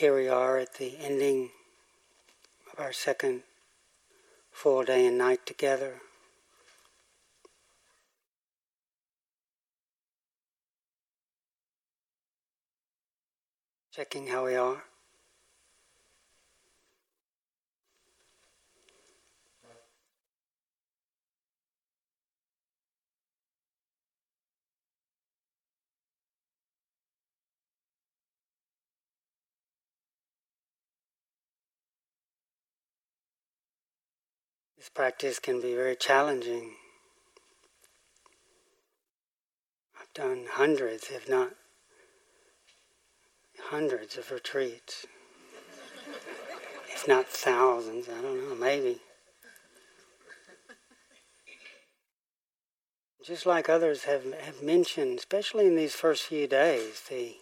[0.00, 1.50] Here we are at the ending
[2.72, 3.42] of our second
[4.50, 6.00] full day and night together.
[13.92, 14.84] Checking how we are.
[34.80, 36.70] This practice can be very challenging.
[40.00, 41.50] I've done hundreds, if not
[43.64, 45.04] hundreds, of retreats.
[46.94, 49.00] if not thousands, I don't know, maybe.
[53.22, 57.36] Just like others have, have mentioned, especially in these first few days, the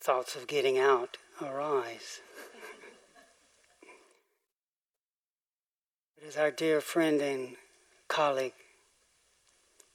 [0.00, 2.20] thoughts of getting out arise.
[6.20, 7.54] It is our dear friend and
[8.08, 8.54] colleague,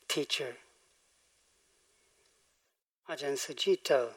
[0.07, 0.55] teacher,
[3.09, 4.11] Ajahn Sucitto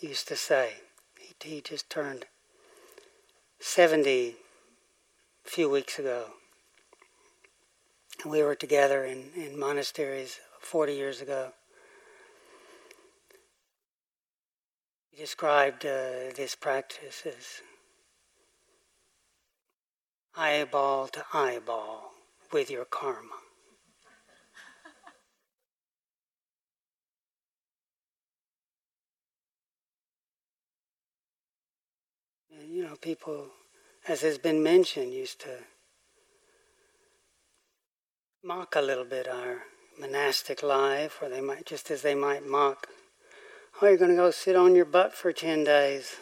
[0.00, 0.72] used to say.
[1.18, 2.24] He, he just turned
[3.60, 4.34] 70
[5.46, 6.30] a few weeks ago.
[8.24, 11.52] And we were together in, in monasteries 40 years ago.
[15.12, 17.60] He described uh, this practice as
[20.36, 22.12] eyeball to eyeball
[22.52, 23.28] with your karma.
[32.68, 33.48] you know, people,
[34.08, 35.58] as has been mentioned, used to
[38.42, 39.64] mock a little bit our
[40.00, 42.86] monastic life, or they might, just as they might mock,
[43.80, 46.16] oh, you're going to go sit on your butt for 10 days.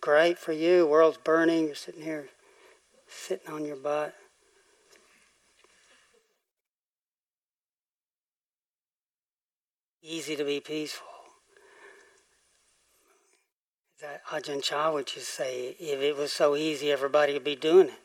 [0.00, 2.28] Great for you, world's burning, you're sitting here
[3.08, 4.14] sitting on your butt.
[10.02, 11.06] Easy to be peaceful.
[14.00, 17.88] That Ajahn Chah would just say, if it was so easy, everybody would be doing
[17.88, 18.00] it.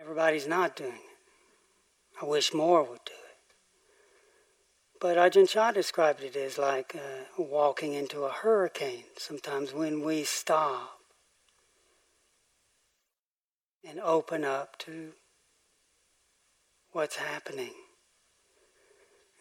[0.00, 2.22] Everybody's not doing it.
[2.22, 3.29] I wish more would do it.
[5.00, 9.04] But Ajahn Chah described it as like uh, walking into a hurricane.
[9.16, 10.98] Sometimes when we stop
[13.82, 15.12] and open up to
[16.92, 17.72] what's happening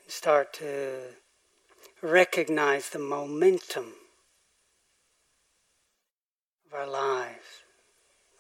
[0.02, 1.00] and start to
[2.02, 3.96] recognize the momentum
[6.66, 7.64] of our lives,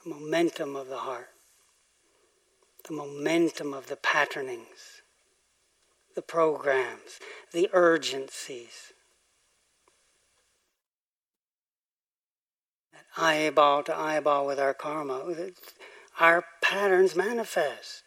[0.05, 1.31] the momentum of the heart,
[2.87, 4.98] the momentum of the patternings
[6.15, 7.19] the programs,
[7.53, 8.93] the urgencies.
[12.91, 15.23] That eyeball to eyeball with our karma,
[16.19, 18.03] our patterns manifest.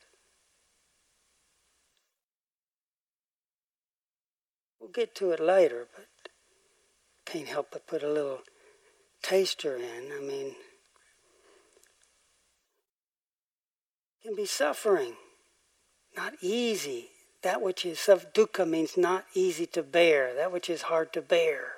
[4.80, 6.06] We'll get to it later, but
[7.24, 8.40] can't help but put a little
[9.22, 10.12] taster in.
[10.12, 10.56] I mean,
[14.22, 15.14] can be suffering,
[16.16, 17.11] not easy
[17.42, 21.20] that which is of dukkha means not easy to bear, that which is hard to
[21.20, 21.72] bear.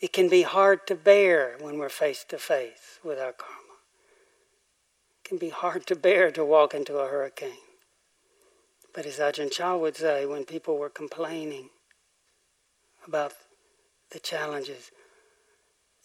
[0.00, 3.76] It can be hard to bear when we're face to face with our karma.
[5.24, 7.64] It can be hard to bear to walk into a hurricane.
[8.94, 11.70] But as Ajahn Chah would say, when people were complaining
[13.06, 13.32] about
[14.12, 14.90] the challenges,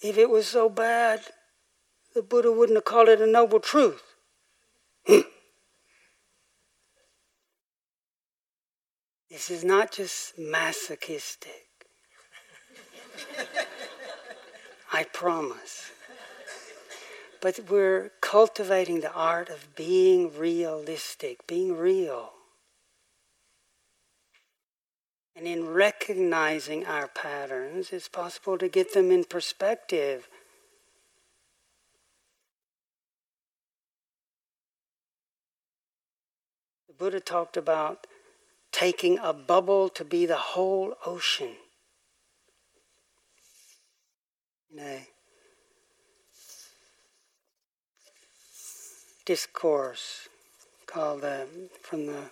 [0.02, 1.22] if it was so bad,
[2.16, 4.04] the Buddha wouldn't have called it a noble truth.
[9.32, 11.70] This is not just masochistic.
[14.92, 15.92] I promise.
[17.40, 22.34] But we're cultivating the art of being realistic, being real.
[25.34, 30.28] And in recognizing our patterns, it's possible to get them in perspective.
[36.90, 38.08] The Buddha talked about
[38.72, 41.56] taking a bubble to be the whole ocean.
[44.74, 45.08] In a
[49.26, 50.30] discourse
[50.88, 51.48] called the,
[51.82, 52.24] from the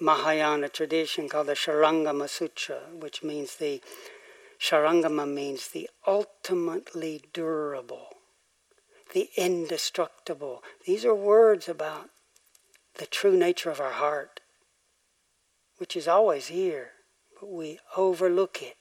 [0.00, 3.80] Mahayana tradition called the Sharangama Sutra, which means the
[4.60, 8.08] Sharangama means the ultimately durable,
[9.12, 10.62] the indestructible.
[10.86, 12.10] These are words about
[12.96, 14.40] the true nature of our heart
[15.78, 16.90] which is always here,
[17.40, 18.76] but we overlook it.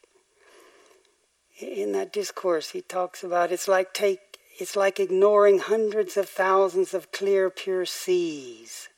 [1.59, 4.19] In that discourse, he talks about it's like take
[4.59, 8.89] it's like ignoring hundreds of thousands of clear, pure seas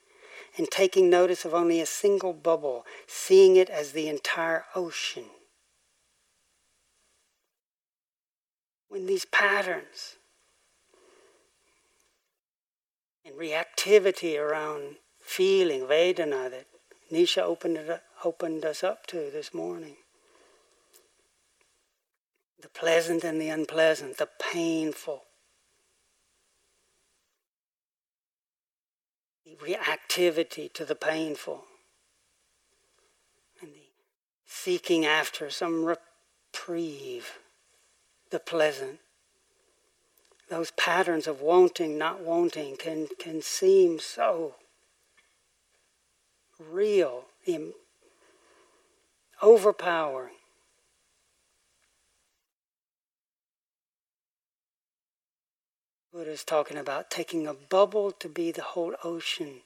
[0.57, 5.25] and taking notice of only a single bubble, seeing it as the entire ocean.
[8.88, 10.15] When these patterns
[13.25, 16.68] and reactivity around feeling, Vedana, that
[17.16, 19.96] Nisha opened, it opened us up to this morning.
[22.62, 25.24] The pleasant and the unpleasant, the painful,
[29.46, 31.64] the reactivity to the painful,
[33.62, 33.88] and the
[34.46, 37.40] seeking after some reprieve,
[38.30, 39.00] the pleasant.
[40.50, 44.56] Those patterns of wanting, not wanting, can, can seem so
[46.60, 47.74] real, Im-
[49.42, 50.34] overpowering.
[56.13, 59.62] Buddha's talking about taking a bubble to be the whole ocean.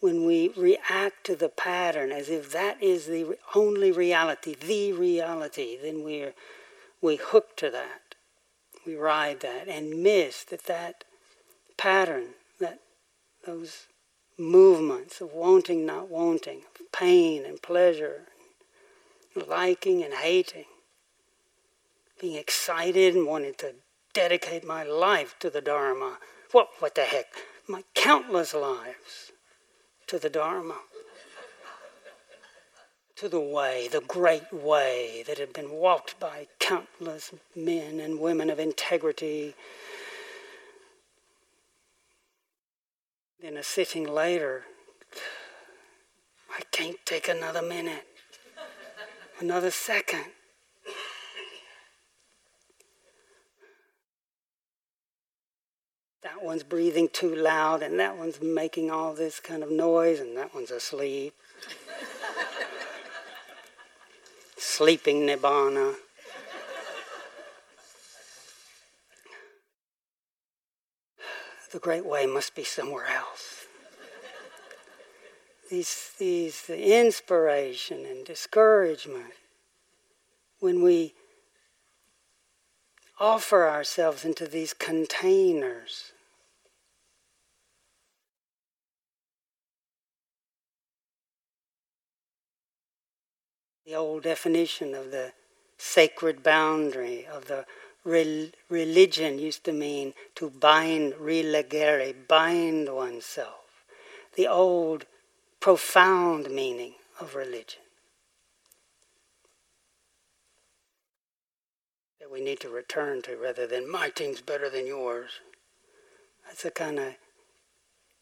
[0.00, 5.78] When we react to the pattern as if that is the only reality, the reality,
[5.80, 6.34] then we're
[7.00, 8.06] we hook to that
[8.86, 11.04] we ride that and miss that that
[11.76, 12.28] pattern,
[12.60, 12.78] that
[13.44, 13.86] those
[14.38, 18.22] movements of wanting, not wanting, of pain and pleasure,
[19.34, 20.64] liking and hating,
[22.20, 23.74] being excited and wanting to
[24.12, 26.18] dedicate my life to the Dharma.
[26.52, 27.26] What, what the heck?
[27.68, 29.32] My countless lives
[30.06, 30.76] to the Dharma
[33.16, 38.50] to the way, the great way that had been walked by countless men and women
[38.50, 39.54] of integrity.
[43.40, 44.64] Then a sitting later,
[46.50, 48.06] I can't take another minute,
[49.40, 50.24] another second.
[56.22, 60.34] That one's breathing too loud, and that one's making all this kind of noise, and
[60.36, 61.34] that one's asleep.
[64.56, 65.94] sleeping nibbana.
[71.76, 73.66] The great way must be somewhere else.
[75.68, 79.34] These, these, the inspiration and discouragement,
[80.58, 81.12] when we
[83.20, 86.12] offer ourselves into these containers
[93.84, 95.34] the old definition of the
[95.76, 97.66] sacred boundary of the
[98.06, 103.84] rel- religion used to mean to bind religere, bind oneself.
[104.36, 105.04] The old
[105.60, 107.82] profound meaning of religion.
[112.20, 115.30] That we need to return to rather than my team's better than yours.
[116.46, 117.14] That's a kind of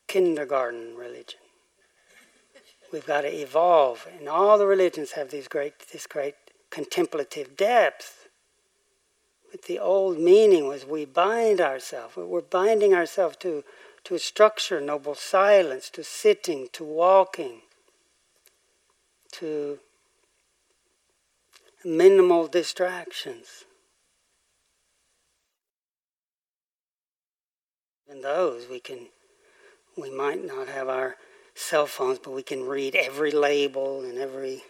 [0.09, 1.41] kindergarten religion.
[2.93, 4.07] We've got to evolve.
[4.19, 6.37] And all the religions have these great, this great
[6.71, 8.24] contemplative depth.
[9.63, 12.17] The old meaning was we bind ourselves.
[12.17, 13.63] We're binding ourselves to,
[14.05, 17.61] to structure, noble silence, to sitting, to walking,
[19.33, 19.79] to
[21.85, 23.65] minimal distractions.
[28.11, 29.09] In those, we can,
[29.97, 31.17] we might not have our
[31.55, 34.65] cell phones, but we can read every label and every.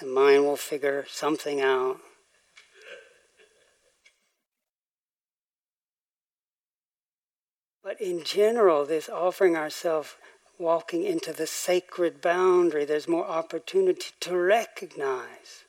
[0.00, 2.00] The mind will figure something out.
[7.82, 10.16] But in general, this offering ourselves,
[10.58, 15.64] walking into the sacred boundary, there's more opportunity to recognize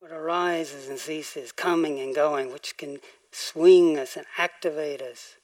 [0.00, 2.98] what arises and ceases, coming and going, which can
[3.32, 5.36] swing us and activate us.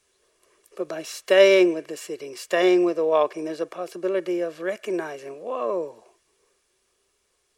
[0.77, 5.41] But by staying with the sitting, staying with the walking, there's a possibility of recognizing
[5.41, 6.05] whoa,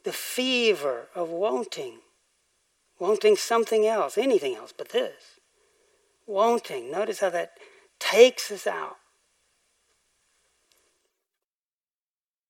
[0.04, 1.98] the fever of wanting,
[2.98, 5.36] wanting something else, anything else but this.
[6.26, 6.90] Wanting.
[6.90, 7.52] Notice how that
[7.99, 8.97] takes us out.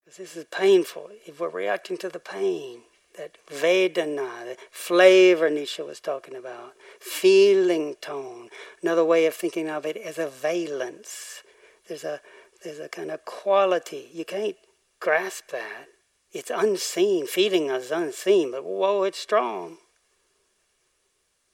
[0.04, 1.10] Because this is painful.
[1.26, 2.80] If we're reacting to the pain,
[3.16, 8.50] that Vedana, the flavor Nisha was talking about, feeling tone.
[8.82, 11.42] Another way of thinking of it is a valence.
[11.88, 12.20] There's a
[12.62, 14.10] there's a kind of quality.
[14.12, 14.56] You can't
[15.00, 15.86] grasp that.
[16.32, 17.26] It's unseen.
[17.26, 19.78] Feeling is unseen, but whoa, it's strong.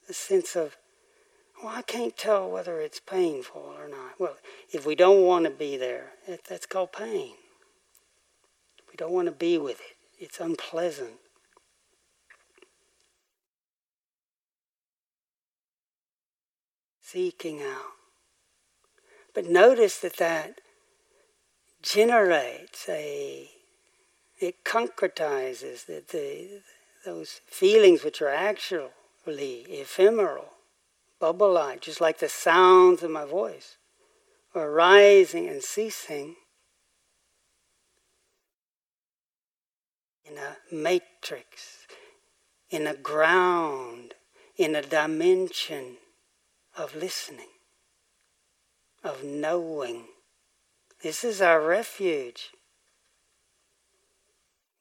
[0.07, 0.75] The sense of,
[1.63, 4.19] well, I can't tell whether it's painful or not.
[4.19, 4.35] Well,
[4.71, 6.11] if we don't want to be there,
[6.49, 7.35] that's called pain.
[8.89, 9.95] We don't want to be with it.
[10.19, 11.19] It's unpleasant.
[17.01, 17.93] Seeking out.
[19.33, 20.59] But notice that that
[21.81, 23.49] generates a,
[24.39, 26.61] it concretizes the, the,
[27.05, 28.89] those feelings which are actually
[29.69, 30.52] ephemeral,
[31.23, 33.77] bubble like, just like the sounds of my voice,
[34.53, 36.35] are rising and ceasing
[40.25, 41.87] in a matrix,
[42.69, 44.15] in a ground,
[44.57, 45.95] in a dimension
[46.77, 47.53] of listening,
[49.01, 50.03] of knowing.
[51.03, 52.49] This is our refuge.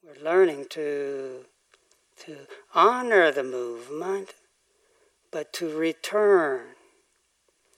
[0.04, 1.44] We're learning to,
[2.24, 2.36] to
[2.74, 4.30] honor the movement,
[5.32, 6.60] but to return,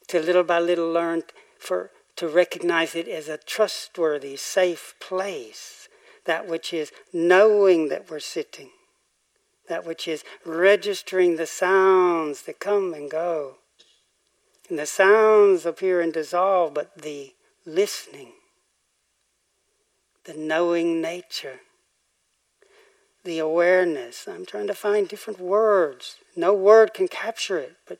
[0.08, 1.22] to little by little learn
[1.58, 5.88] for, to recognize it as a trustworthy, safe place
[6.26, 8.70] that which is knowing that we're sitting,
[9.68, 13.56] that which is registering the sounds that come and go.
[14.68, 17.34] And the sounds appear and dissolve, but the
[17.66, 18.32] listening,
[20.24, 21.60] the knowing nature,
[23.24, 24.28] the awareness.
[24.28, 26.16] I'm trying to find different words.
[26.36, 27.98] No word can capture it, but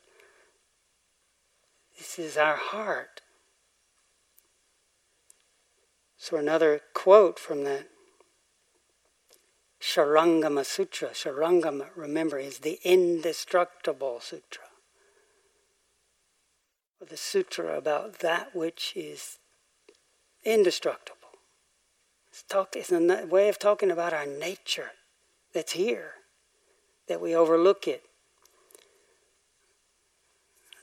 [1.97, 3.21] this is our heart.
[6.17, 7.87] So, another quote from that
[9.81, 11.09] Shurangama Sutra.
[11.09, 14.63] Shurangama, remember, is the indestructible sutra.
[17.07, 19.37] The sutra about that which is
[20.43, 21.19] indestructible.
[22.31, 24.91] It's, talk, it's a way of talking about our nature
[25.55, 26.11] that's here,
[27.07, 28.03] that we overlook it.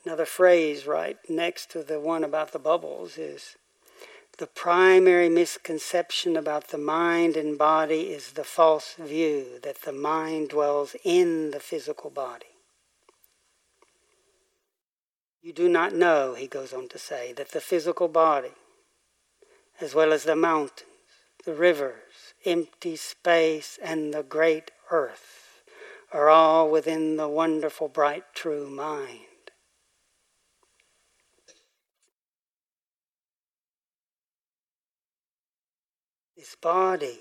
[0.03, 3.55] Another phrase right next to the one about the bubbles is
[4.39, 10.49] the primary misconception about the mind and body is the false view that the mind
[10.49, 12.47] dwells in the physical body.
[15.43, 18.53] You do not know, he goes on to say, that the physical body,
[19.79, 20.89] as well as the mountains,
[21.45, 22.02] the rivers,
[22.45, 25.63] empty space, and the great earth,
[26.11, 29.19] are all within the wonderful, bright, true mind.
[36.43, 37.19] this body.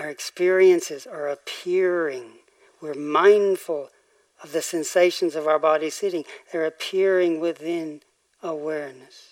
[0.00, 2.30] Our experiences are appearing.
[2.80, 3.90] We're mindful
[4.42, 6.24] of the sensations of our body sitting.
[6.50, 8.00] They're appearing within
[8.42, 9.31] awareness.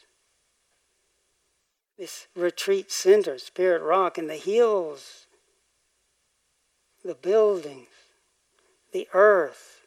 [2.01, 5.27] This retreat center, Spirit Rock, and the hills,
[7.05, 7.89] the buildings,
[8.95, 9.83] the earth,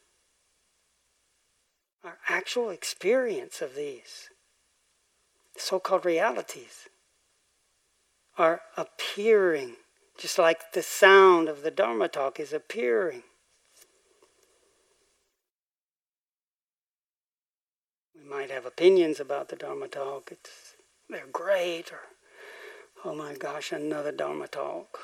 [2.03, 4.29] our actual experience of these
[5.57, 6.87] so called realities
[8.37, 9.77] are appearing,
[10.15, 13.23] just like the sound of the Dharma talk is appearing.
[18.15, 20.31] We might have opinions about the Dharma talk.
[20.31, 20.62] It's
[21.13, 22.01] they're great, or
[23.05, 24.99] oh my gosh, another Dharma talk.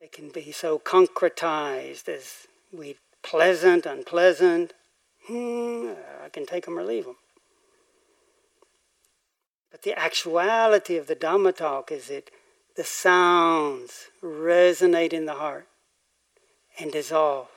[0.00, 4.74] They can be so concretized as we pleasant, unpleasant.
[5.26, 5.92] Hmm,
[6.24, 7.16] I can take them or leave them.
[9.70, 12.30] But the actuality of the Dhamma talk is that
[12.76, 15.66] the sounds resonate in the heart
[16.78, 17.48] and dissolve.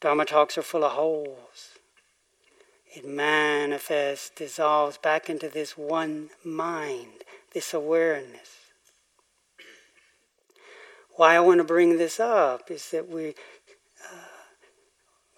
[0.00, 1.71] Dharma talks are full of holes.
[2.94, 8.58] It manifests, dissolves back into this one mind, this awareness.
[11.16, 14.34] Why I want to bring this up is that we, uh,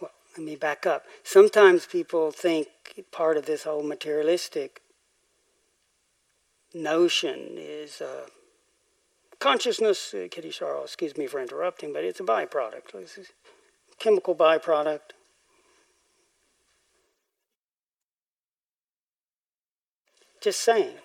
[0.01, 1.05] well, let me back up.
[1.23, 2.69] Sometimes people think
[3.13, 4.83] part of this whole materialistic
[6.73, 8.27] notion is uh,
[9.39, 10.13] consciousness.
[10.13, 12.95] Uh, Kittisaro, excuse me for interrupting, but it's a byproduct.
[12.95, 13.23] It's a
[14.01, 15.13] chemical byproduct.
[20.45, 20.97] Just saying.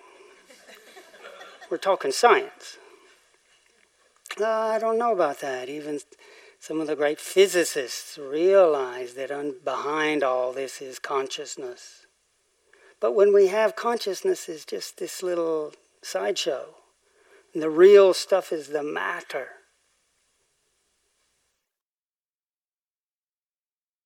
[1.70, 2.76] We're talking science.
[4.38, 5.70] Uh, I don't know about that.
[5.70, 6.00] Even
[6.58, 12.04] some of the great physicists realize that un- behind all this is consciousness.
[13.00, 16.74] But when we have consciousness is just this little sideshow,
[17.54, 19.48] and the real stuff is the matter.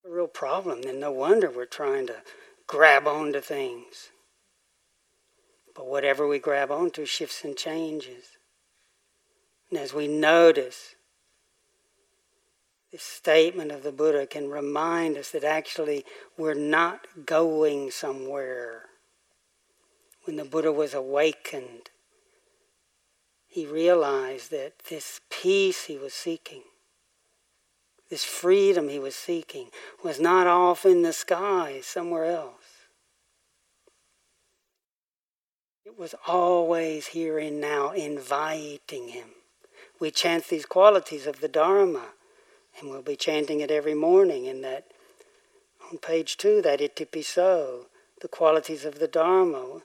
[0.06, 2.22] A real problem, then no wonder we're trying to
[2.68, 4.10] grab onto things.
[5.74, 8.38] But whatever we grab onto shifts and changes.
[9.70, 10.94] And as we notice,
[12.92, 16.04] this statement of the Buddha can remind us that actually
[16.38, 18.82] we're not going somewhere.
[20.24, 21.90] when the Buddha was awakened,
[23.46, 26.62] he realized that this peace he was seeking,
[28.10, 29.68] this freedom he was seeking,
[30.02, 32.63] was not off in the sky somewhere else.
[35.84, 39.28] It was always here and now, inviting him.
[40.00, 42.06] We chant these qualities of the Dharma,
[42.78, 44.86] and we'll be chanting it every morning in that,
[45.90, 47.84] on page two, that itipiso,
[48.22, 49.82] the qualities of the Dharma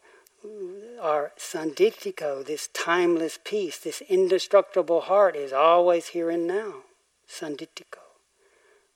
[1.01, 6.75] are sanditthiko, this timeless peace, this indestructible heart is always here and now.
[7.27, 7.99] Sanditthiko.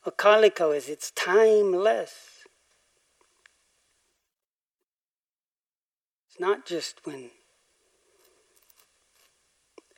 [0.06, 2.33] Akaliko is it's timeless.
[6.34, 7.30] It's not just when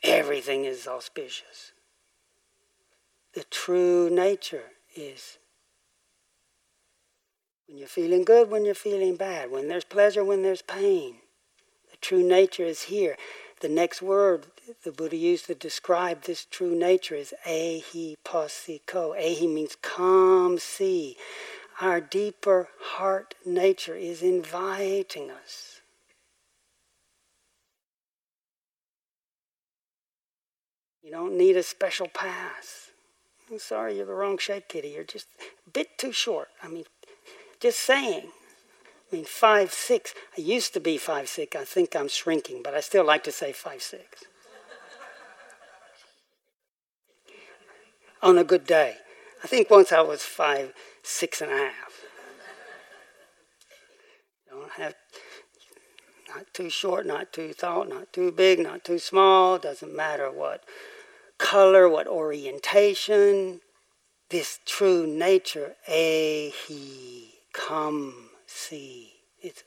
[0.03, 1.71] everything is auspicious.
[3.33, 5.37] The true nature is
[7.65, 11.19] when you're feeling good, when you're feeling bad, when there's pleasure, when there's pain.
[11.91, 13.15] The true nature is here.
[13.61, 14.47] The next word
[14.83, 19.17] the Buddha used to describe this true nature is ehi passiko.
[19.17, 21.15] Ehi means calm sea.
[21.79, 25.74] Our deeper heart nature is inviting us
[31.05, 32.89] You don't need a special pass.
[33.51, 34.87] I'm sorry, you're the wrong shape, kitty.
[34.87, 36.47] You're just a bit too short.
[36.63, 36.85] I mean,
[37.59, 38.29] just saying.
[39.11, 40.15] I mean, five six.
[40.35, 41.55] I used to be five six.
[41.55, 44.23] I think I'm shrinking, but I still like to say five six.
[48.23, 48.95] On a good day,
[49.43, 52.01] I think once I was five six and a half.
[54.49, 54.95] Don't have
[56.27, 59.59] not too short, not too tall, not too big, not too small.
[59.59, 60.63] Doesn't matter what
[61.37, 63.61] color, what orientation,
[64.29, 69.13] this true nature, ehi, come, see.
[69.41, 69.63] It's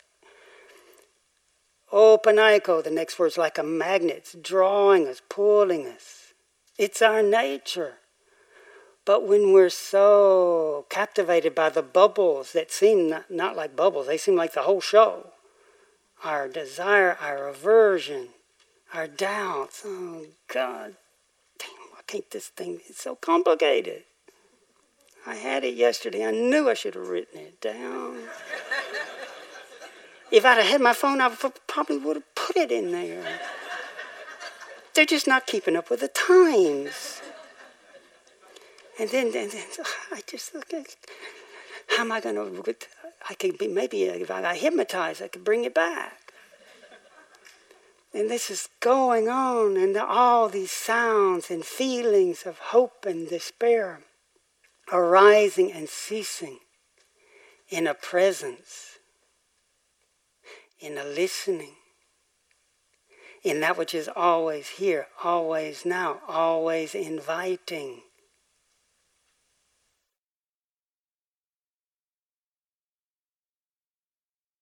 [1.93, 4.17] Opanayiko, the next word is like a magnet.
[4.19, 6.35] It's drawing us, pulling us.
[6.77, 7.95] It's our nature.
[9.07, 14.19] But when we're so captivated by the bubbles that seem not, not like bubbles, they
[14.19, 15.31] seem like the whole show.
[16.23, 18.29] Our desire, our aversion,
[18.93, 19.83] our doubts.
[19.87, 20.97] Oh, God,
[22.09, 24.03] can't this thing, it's so complicated.
[25.27, 26.25] I had it yesterday.
[26.25, 28.17] I knew I should have written it down.
[30.33, 31.29] if I'd have had my phone, I
[31.67, 33.25] probably would have put it in there.
[34.95, 37.21] They're just not keeping up with the times.
[38.99, 39.67] And then, then, then
[40.13, 40.97] I just look at
[41.89, 42.77] how am I going to?
[43.29, 46.18] I could be maybe if I got hypnotized, I could bring it back.
[48.19, 54.01] And this is going on, and all these sounds and feelings of hope and despair
[54.93, 56.59] arising and ceasing
[57.69, 58.99] in a presence,
[60.81, 61.77] in a listening,
[63.45, 68.01] in that which is always here, always now, always inviting.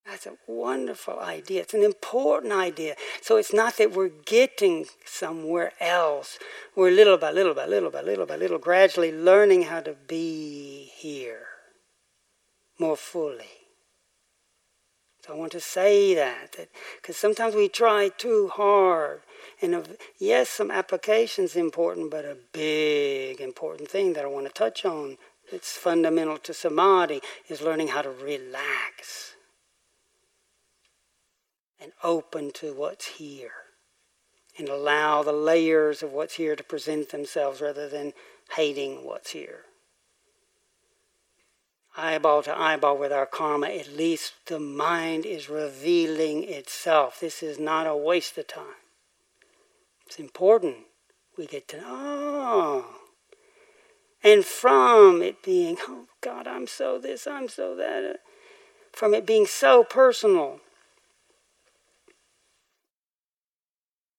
[0.07, 1.62] That's a wonderful idea.
[1.62, 2.95] It's an important idea.
[3.21, 6.38] So it's not that we're getting somewhere else.
[6.77, 10.92] We're little by little by little by little by little gradually learning how to be
[10.95, 11.47] here
[12.79, 13.49] more fully.
[15.27, 16.55] So I want to say that
[17.03, 19.23] because sometimes we try too hard.
[19.61, 24.85] And yes, some applications important, but a big important thing that I want to touch
[24.85, 25.19] on
[25.51, 29.36] that's fundamental to samadhi is learning how to relax
[31.87, 33.53] and open to what's here
[34.59, 38.12] and allow the layers of what's here to present themselves rather than
[38.57, 39.61] hating what's here.
[41.96, 47.20] Eyeball to eyeball with our karma, at least the mind is revealing itself.
[47.20, 48.83] This is not a waste of time.
[50.07, 50.79] It's important.
[51.38, 51.81] We get to.
[51.85, 52.85] Oh.
[54.25, 58.18] And from it being, oh God, I'm so this, I'm so that,
[58.92, 60.61] from it being so personal,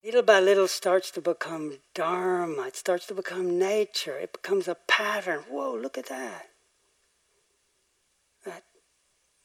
[0.07, 2.67] little by little starts to become dharma.
[2.67, 4.17] It starts to become nature.
[4.17, 5.41] It becomes a pattern.
[5.49, 6.47] Whoa, look at that.
[8.45, 8.63] That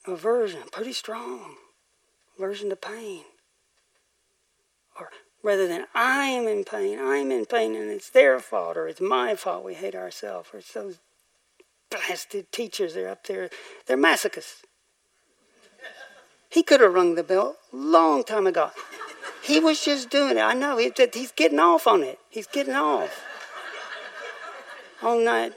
[0.06, 1.56] aversion, pretty strong.
[2.38, 3.24] Aversion to pain.
[5.00, 5.10] Or
[5.42, 9.34] rather than I'm in pain, I'm in pain and it's their fault or it's my
[9.34, 9.64] fault.
[9.64, 10.50] We hate ourselves.
[10.54, 11.00] Or it's those
[11.90, 13.50] blasted teachers, they're up there.
[13.86, 14.62] They're masochists.
[16.48, 18.70] He could have rung the bell long time ago.
[19.42, 20.42] He was just doing it.
[20.42, 20.76] I know.
[20.78, 22.18] He, he's getting off on it.
[22.30, 23.24] He's getting off.
[25.02, 25.54] Oh, All night.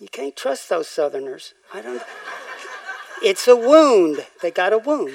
[0.00, 1.54] You can't trust those Southerners.
[1.72, 2.02] I don't.
[3.22, 4.26] It's a wound.
[4.42, 5.14] They got a wound.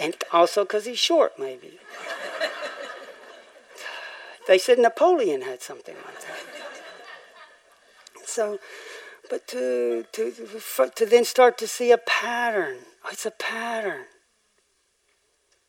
[0.00, 1.78] And also because he's short, maybe.
[4.46, 6.38] they said Napoleon had something like that.
[8.24, 8.58] So,
[9.28, 10.32] but to, to,
[10.94, 12.78] to then start to see a pattern.
[13.04, 14.06] Oh, it's a pattern.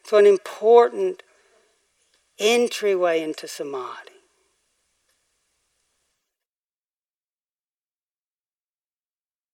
[0.10, 1.22] So, an important
[2.40, 4.10] entryway into samadhi.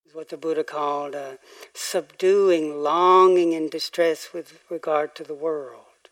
[0.07, 1.33] Is what the Buddha called uh,
[1.73, 6.07] subduing longing and distress with regard to the world.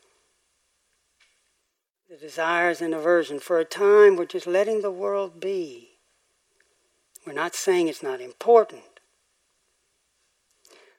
[2.09, 3.39] The desires and aversion.
[3.39, 5.91] For a time, we're just letting the world be.
[7.25, 8.99] We're not saying it's not important,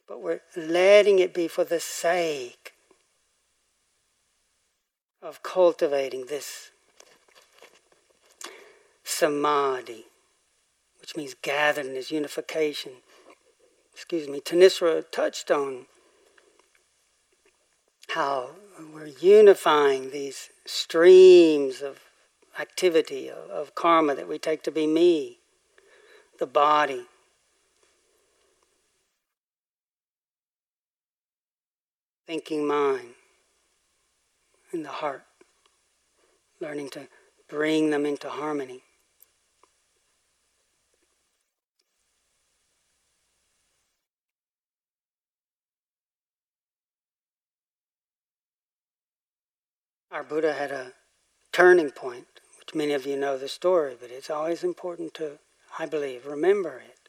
[0.09, 2.74] but we're letting it be for the sake
[5.25, 6.71] of cultivating this
[9.03, 10.05] samadhi
[11.01, 12.93] which means gathering, gatheredness, unification.
[13.93, 15.85] Excuse me, Thanissara touched on
[18.09, 18.51] how
[18.93, 22.01] we're unifying these streams of
[22.59, 25.41] activity, of, of karma that we take to be me,
[26.39, 27.05] the body.
[32.27, 33.11] Thinking mind
[34.75, 35.25] and the heart,
[36.61, 37.09] learning to
[37.49, 38.83] bring them into harmony.
[50.11, 50.93] Our Buddha had a
[51.51, 52.27] turning point,
[52.59, 55.39] which many of you know the story, but it's always important to,
[55.79, 57.09] I believe, remember it.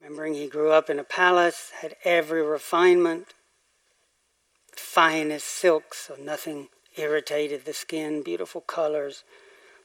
[0.00, 3.34] Remembering he grew up in a palace, had every refinement,
[4.76, 9.24] finest silks, so nothing irritated the skin, beautiful colors,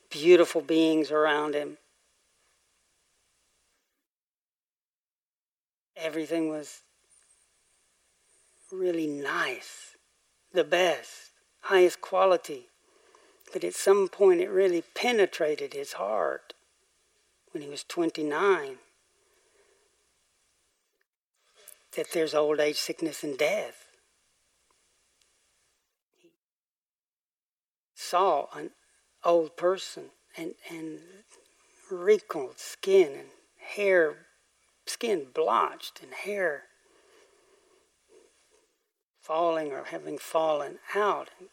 [0.10, 1.78] beautiful beings around him.
[5.96, 6.82] Everything was
[8.72, 9.96] really nice
[10.54, 12.68] the best, highest quality.
[13.54, 16.54] But at some point, it really penetrated his heart
[17.52, 18.78] when he was 29
[21.96, 23.87] that there's old age, sickness, and death.
[28.10, 28.72] Saw an
[29.24, 30.06] old person
[30.38, 31.00] and, and
[31.92, 34.28] wrinkled skin and hair,
[34.86, 36.64] skin blotched and hair
[39.28, 41.50] falling or having fallen out, and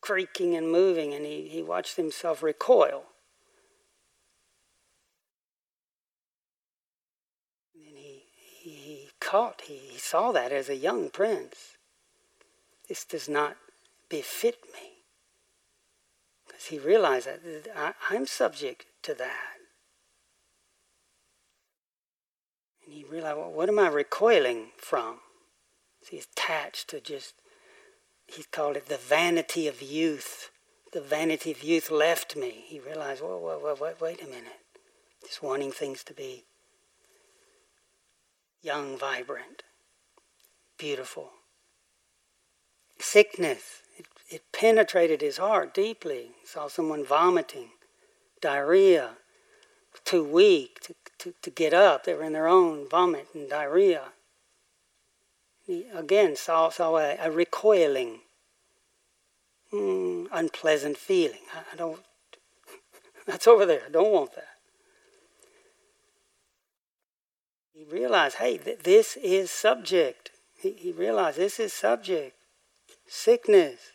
[0.00, 3.04] creaking and moving, and he, he watched himself recoil.
[7.74, 8.22] And he,
[8.62, 11.76] he, he caught, he, he saw that as a young prince.
[12.88, 13.58] This does not
[14.12, 15.04] befit me.
[16.46, 19.56] Because he realized that I'm subject to that.
[22.84, 25.20] And he realized, well, what am I recoiling from?
[26.10, 27.34] he's attached to just,
[28.26, 30.50] he called it the vanity of youth.
[30.92, 32.64] The vanity of youth left me.
[32.66, 34.60] He realized, whoa, whoa, whoa, wait, wait a minute.
[35.24, 36.44] Just wanting things to be
[38.60, 39.62] young, vibrant,
[40.76, 41.30] beautiful.
[42.98, 43.81] Sickness,
[44.32, 46.30] it, penetrated his heart deeply.
[46.40, 47.70] He saw someone vomiting,
[48.40, 49.10] diarrhea,
[50.04, 52.04] too weak to, to, to get up.
[52.04, 54.12] They were in their own vomit and diarrhea
[55.94, 58.20] again saw, saw a, a recoiling,
[59.72, 61.40] mm, unpleasant feeling.
[61.54, 62.00] I, I don't,
[63.26, 63.82] that's over there.
[63.86, 64.48] I don't want that.
[67.74, 70.30] He realized, hey, th- this is subject.
[70.58, 72.36] He, he realized this is subject.
[73.06, 73.91] Sickness.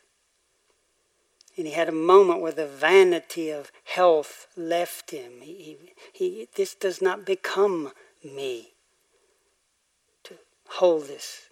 [1.57, 5.41] And he had a moment where the vanity of health left him.
[5.41, 5.77] He, he,
[6.13, 7.93] he, this does not become
[8.23, 8.73] me
[10.25, 10.35] to
[10.67, 11.49] hold this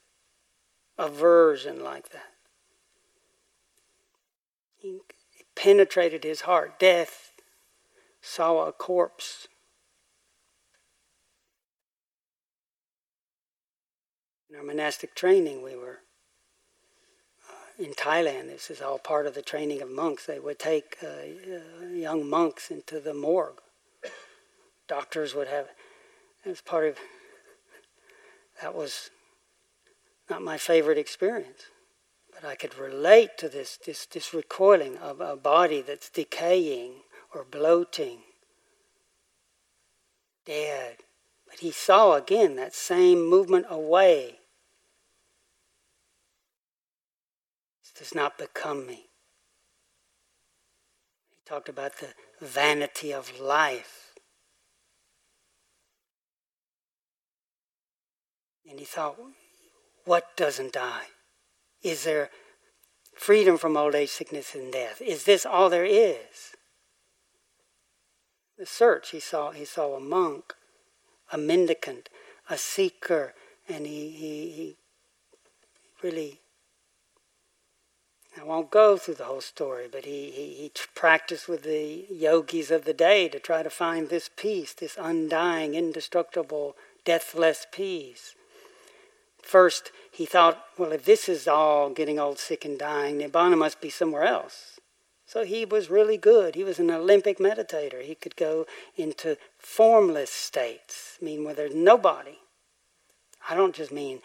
[0.97, 2.33] aversion like that.
[4.83, 5.01] It
[5.55, 6.77] penetrated his heart.
[6.77, 7.31] Death
[8.21, 9.47] saw a corpse.
[14.49, 16.01] In our monastic training, we were
[17.77, 18.47] in Thailand.
[18.47, 20.25] This is all part of the training of monks.
[20.25, 23.61] They would take uh, uh, young monks into the morgue.
[24.87, 25.67] Doctors would have,
[26.45, 26.97] as part of,
[28.61, 29.09] that was
[30.29, 31.63] not my favorite experience.
[32.33, 36.93] But I could relate to this, this, this recoiling of a body that's decaying
[37.33, 38.19] or bloating,
[40.45, 40.97] dead.
[41.47, 44.39] But he saw again that same movement away.
[47.97, 49.07] Does not become me.
[51.31, 54.13] He talked about the vanity of life.
[58.69, 59.17] And he thought,
[60.05, 61.07] What doesn't die?
[61.81, 62.31] Is there
[63.15, 65.01] freedom from old age, sickness, and death?
[65.01, 66.55] Is this all there is?
[68.57, 70.55] The search, he saw, he saw a monk,
[71.31, 72.09] a mendicant,
[72.49, 73.33] a seeker,
[73.67, 74.77] and he, he, he
[76.01, 76.39] really
[78.39, 82.69] I won't go through the whole story, but he, he, he practiced with the yogis
[82.69, 88.35] of the day to try to find this peace, this undying, indestructible, deathless peace.
[89.41, 93.79] First, he thought, well, if this is all getting old, sick, and dying, Nibbana must
[93.79, 94.79] be somewhere else.
[95.25, 96.55] So he was really good.
[96.55, 98.01] He was an Olympic meditator.
[98.01, 98.65] He could go
[98.97, 102.39] into formless states, I mean, where there's nobody.
[103.49, 104.21] I don't just mean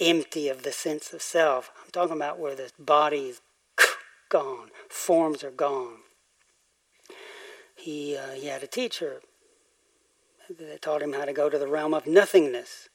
[0.00, 1.70] empty of the sense of self.
[1.84, 3.40] I'm talking about where the body is
[4.28, 5.98] gone, forms are gone.
[7.76, 9.20] He, uh, he had a teacher
[10.58, 12.88] that taught him how to go to the realm of nothingness.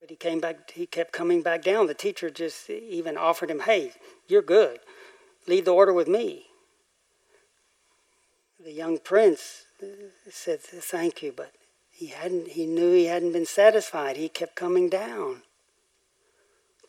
[0.00, 1.86] But he came back, he kept coming back down.
[1.86, 3.92] The teacher just even offered him, hey,
[4.28, 4.80] you're good.
[5.46, 6.46] Leave the order with me.
[8.62, 9.64] The young prince
[10.30, 11.52] said, thank you, but
[12.00, 14.16] he hadn't he knew he hadn't been satisfied.
[14.16, 15.42] He kept coming down.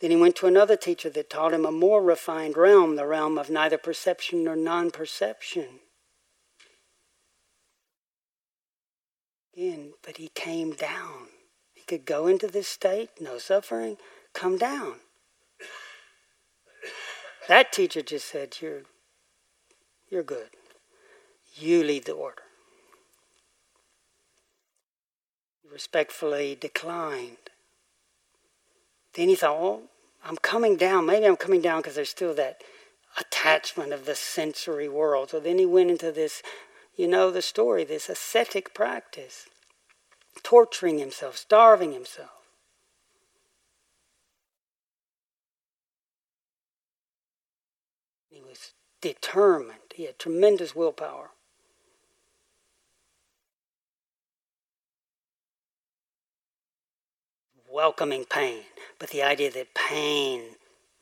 [0.00, 3.36] Then he went to another teacher that taught him a more refined realm, the realm
[3.36, 5.80] of neither perception nor non-perception.
[9.54, 11.28] Again, but he came down.
[11.74, 13.98] He could go into this state, no suffering,
[14.32, 14.94] come down.
[17.48, 18.84] That teacher just said, You're
[20.08, 20.48] you're good.
[21.54, 22.44] You lead the order.
[25.72, 27.36] Respectfully declined.
[29.14, 29.82] Then he thought, well,
[30.24, 31.06] I'm coming down.
[31.06, 32.62] Maybe I'm coming down because there's still that
[33.18, 35.30] attachment of the sensory world.
[35.30, 36.42] So then he went into this,
[36.96, 39.46] you know, the story, this ascetic practice,
[40.42, 42.30] torturing himself, starving himself.
[48.30, 49.92] He was determined.
[49.94, 51.30] He had tremendous willpower.
[57.72, 58.62] Welcoming pain,
[58.98, 60.42] but the idea that pain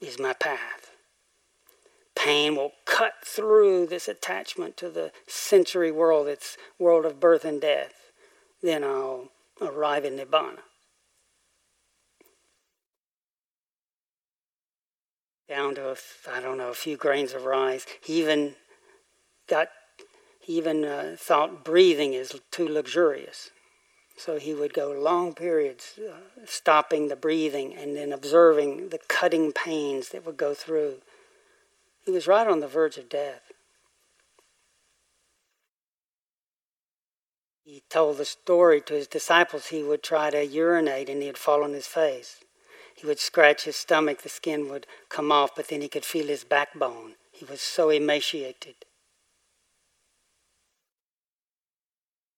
[0.00, 0.92] is my path.
[2.14, 7.60] Pain will cut through this attachment to the sensory world, its world of birth and
[7.60, 8.12] death.
[8.62, 9.30] Then I'll
[9.60, 10.60] arrive in Nibbana.
[15.48, 15.96] Down to,
[16.30, 17.86] I don't know, a few grains of rice.
[18.02, 18.54] He even
[19.48, 19.68] got,
[20.38, 23.50] he even uh, thought breathing is too luxurious.
[24.20, 26.12] So he would go long periods uh,
[26.44, 30.96] stopping the breathing and then observing the cutting pains that would go through.
[32.04, 33.40] He was right on the verge of death.
[37.64, 39.68] He told the story to his disciples.
[39.68, 42.44] He would try to urinate and he'd fall on his face.
[42.94, 46.26] He would scratch his stomach, the skin would come off, but then he could feel
[46.26, 47.14] his backbone.
[47.32, 48.74] He was so emaciated.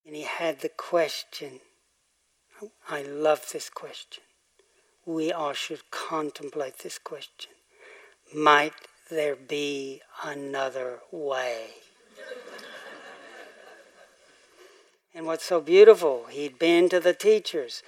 [0.06, 1.58] And he had the question
[2.88, 4.22] I love this question.
[5.04, 7.52] We all should contemplate this question.
[8.34, 8.74] Might
[9.10, 11.66] there be another way?
[15.14, 17.82] and what's so beautiful, he'd been to the teachers.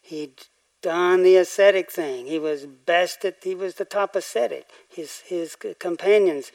[0.00, 0.46] He'd
[0.82, 2.26] done the ascetic thing.
[2.26, 4.68] He was best at, he was the top ascetic.
[4.88, 6.52] His, his companions,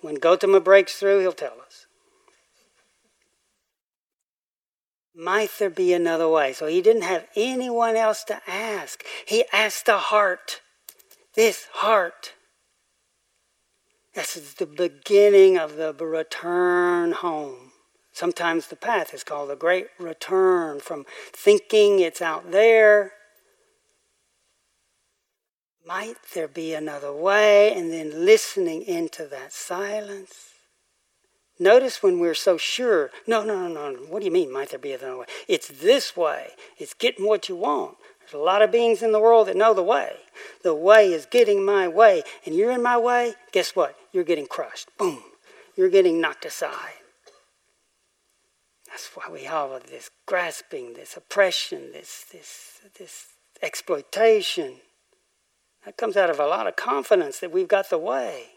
[0.00, 1.86] when Gotama breaks through, he'll tell us.
[5.14, 6.52] Might there be another way?
[6.52, 9.04] So he didn't have anyone else to ask.
[9.24, 10.60] He asked the heart.
[11.34, 12.34] This heart.
[14.14, 17.72] This is the beginning of the return home.
[18.12, 23.12] Sometimes the path is called the great return from thinking it's out there.
[25.86, 27.74] Might there be another way?
[27.74, 30.53] And then listening into that silence.
[31.64, 34.78] Notice when we're so sure, no, no, no, no, what do you mean, might there
[34.78, 35.26] be another way?
[35.48, 36.48] It's this way.
[36.76, 37.96] It's getting what you want.
[38.20, 40.12] There's a lot of beings in the world that know the way.
[40.62, 43.96] The way is getting my way, and you're in my way, guess what?
[44.12, 44.90] You're getting crushed.
[44.98, 45.22] Boom.
[45.74, 47.00] You're getting knocked aside.
[48.86, 53.28] That's why we have this grasping, this oppression, this, this, this
[53.62, 54.80] exploitation.
[55.86, 58.48] That comes out of a lot of confidence that we've got the way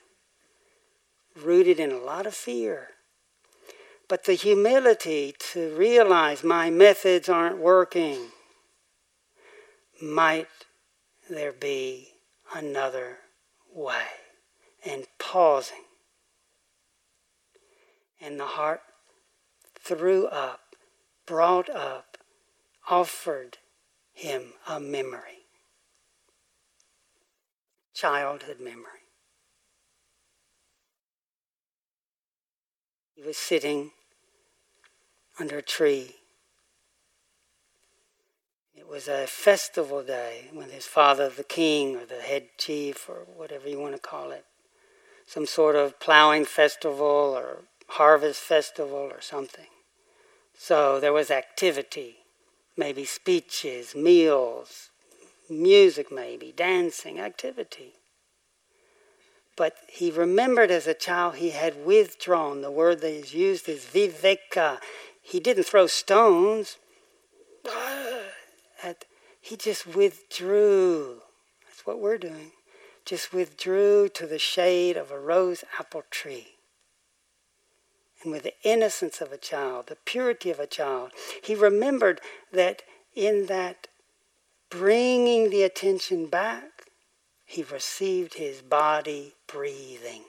[1.42, 2.90] rooted in a lot of fear.
[4.10, 8.28] But the humility to realize my methods aren't working.
[10.02, 10.48] Might
[11.30, 12.10] there be
[12.56, 13.18] another
[13.74, 14.06] way?
[14.86, 15.84] And pausing.
[18.22, 18.82] And the heart
[19.76, 20.76] threw up,
[21.26, 22.18] brought up,
[22.90, 23.58] offered
[24.14, 25.46] him a memory.
[27.94, 28.84] Childhood memory.
[33.16, 33.92] He was sitting
[35.40, 36.16] under a tree.
[38.76, 43.26] It was a festival day when his father, the king, or the head chief, or
[43.36, 44.46] whatever you want to call it,
[45.26, 49.68] some sort of plowing festival or harvest festival or something.
[50.58, 52.18] So there was activity,
[52.76, 54.90] maybe speeches, meals,
[55.50, 57.94] music, maybe, dancing, activity.
[59.56, 62.62] But he remembered as a child he had withdrawn.
[62.62, 64.80] The word that is used is viveka.
[65.28, 66.78] He didn't throw stones.
[69.40, 71.22] He just withdrew.
[71.66, 72.52] That's what we're doing.
[73.06, 76.56] Just withdrew to the shade of a rose apple tree.
[78.22, 81.12] And with the innocence of a child, the purity of a child,
[81.42, 82.20] he remembered
[82.52, 82.82] that
[83.16, 83.88] in that
[84.70, 86.92] bringing the attention back,
[87.46, 90.24] he received his body breathing.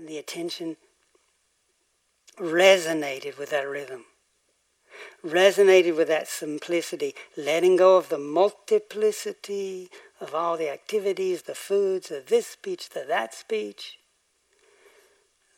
[0.00, 0.78] And the attention
[2.38, 4.06] resonated with that rhythm,
[5.22, 12.10] resonated with that simplicity, letting go of the multiplicity of all the activities, the foods,
[12.10, 13.98] of this speech, the that speech.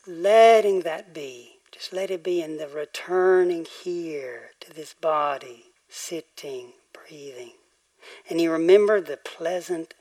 [0.09, 1.59] Letting that be.
[1.71, 7.53] Just let it be in the returning here to this body, sitting, breathing.
[8.29, 9.95] And he remembered the pleasant,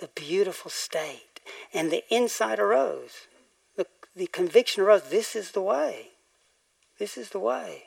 [0.00, 1.40] the beautiful state.
[1.74, 3.26] And the insight arose.
[4.14, 6.08] The, conviction arose this is the way.
[6.98, 7.84] This is the way.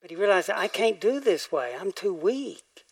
[0.00, 1.74] But he realized I can't do this way.
[1.78, 2.84] I'm too weak.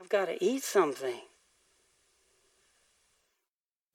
[0.00, 1.20] I've got to eat something.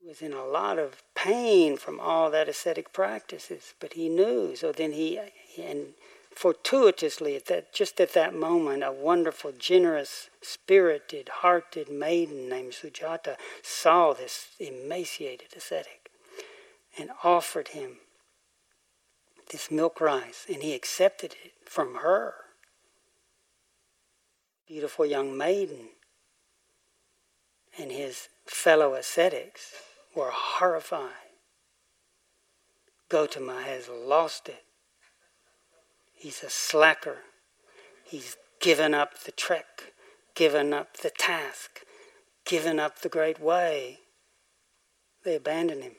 [0.00, 4.54] He was in a lot of pain from all that ascetic practices, but he knew.
[4.54, 5.18] So then he,
[5.60, 5.94] and
[6.36, 13.36] fortuitously at that just at that moment a wonderful generous spirited hearted maiden named sujata
[13.62, 16.10] saw this emaciated ascetic
[16.98, 17.96] and offered him
[19.50, 22.34] this milk rice and he accepted it from her.
[24.68, 25.88] Beautiful young maiden
[27.78, 29.72] and his fellow ascetics
[30.14, 31.12] were horrified.
[33.08, 34.65] Gotama has lost it
[36.26, 37.18] He's a slacker.
[38.02, 39.92] He's given up the trek,
[40.34, 41.82] given up the task,
[42.44, 44.00] given up the great way.
[45.22, 45.92] They abandon him.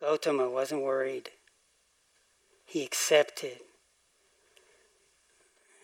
[0.00, 1.30] Gautama wasn't worried.
[2.64, 3.60] He accepted.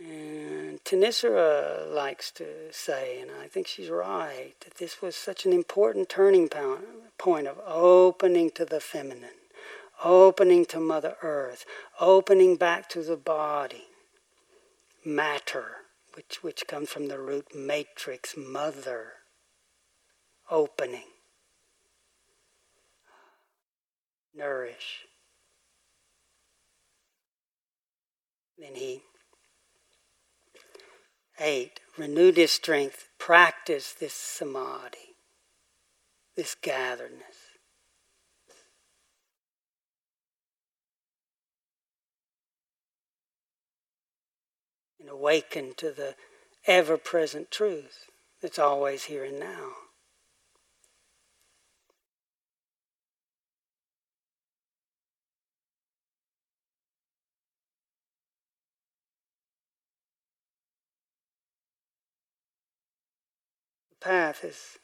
[0.00, 5.52] And Thanissara likes to say, and I think she's right, that this was such an
[5.52, 6.50] important turning
[7.18, 9.45] point of opening to the feminine
[10.04, 11.64] opening to Mother Earth,
[12.00, 13.85] opening back to the body,
[15.04, 15.66] matter,
[16.14, 19.12] which, which comes from the root matrix, mother,
[20.50, 21.09] opening,
[24.35, 25.06] nourish.
[28.59, 29.02] Then he
[31.38, 35.16] ate, renewed his strength, practiced this samadhi,
[36.37, 37.36] this gatheredness.
[45.07, 46.16] And awaken to the
[46.66, 48.11] ever present truth
[48.42, 49.71] that's always here and now.
[63.90, 64.79] The path is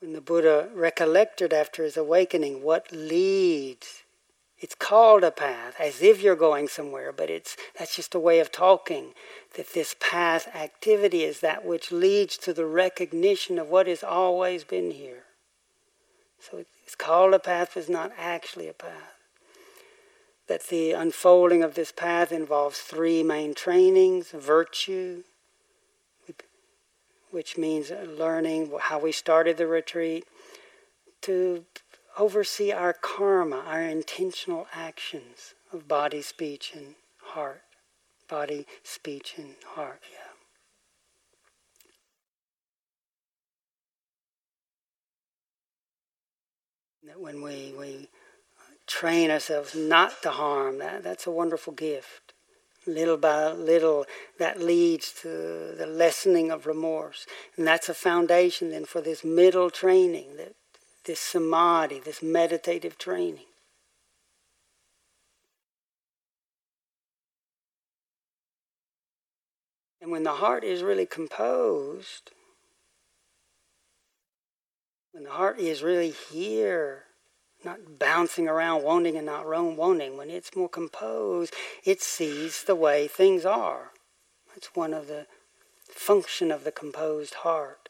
[0.00, 4.02] when the Buddha recollected after his awakening what leads
[4.62, 8.38] it's called a path, as if you're going somewhere, but it's that's just a way
[8.38, 9.12] of talking.
[9.56, 14.62] That this path activity is that which leads to the recognition of what has always
[14.62, 15.24] been here.
[16.38, 19.16] So it's called a path, but it's not actually a path.
[20.46, 25.24] That the unfolding of this path involves three main trainings virtue,
[27.30, 30.24] which means learning how we started the retreat,
[31.22, 31.64] to
[32.18, 37.62] oversee our karma, our intentional actions of body, speech, and heart.
[38.28, 40.18] Body, speech, and heart, yeah.
[47.08, 48.08] That when we, we
[48.86, 52.32] train ourselves not to harm, that, that's a wonderful gift.
[52.86, 54.06] Little by little,
[54.38, 55.28] that leads to
[55.76, 57.26] the lessening of remorse.
[57.56, 60.54] And that's a foundation then for this middle training that
[61.04, 63.46] this samadhi, this meditative training.
[70.00, 72.32] And when the heart is really composed,
[75.12, 77.04] when the heart is really here,
[77.64, 83.06] not bouncing around wanting and not wanting, when it's more composed, it sees the way
[83.06, 83.92] things are.
[84.52, 85.26] That's one of the
[85.88, 87.88] function of the composed heart.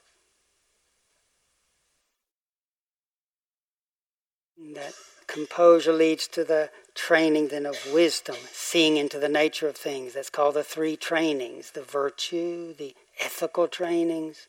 [4.63, 4.95] And that
[5.27, 10.15] composure leads to the training then of wisdom, seeing into the nature of things.
[10.15, 14.47] That's called the three trainings the virtue, the ethical trainings,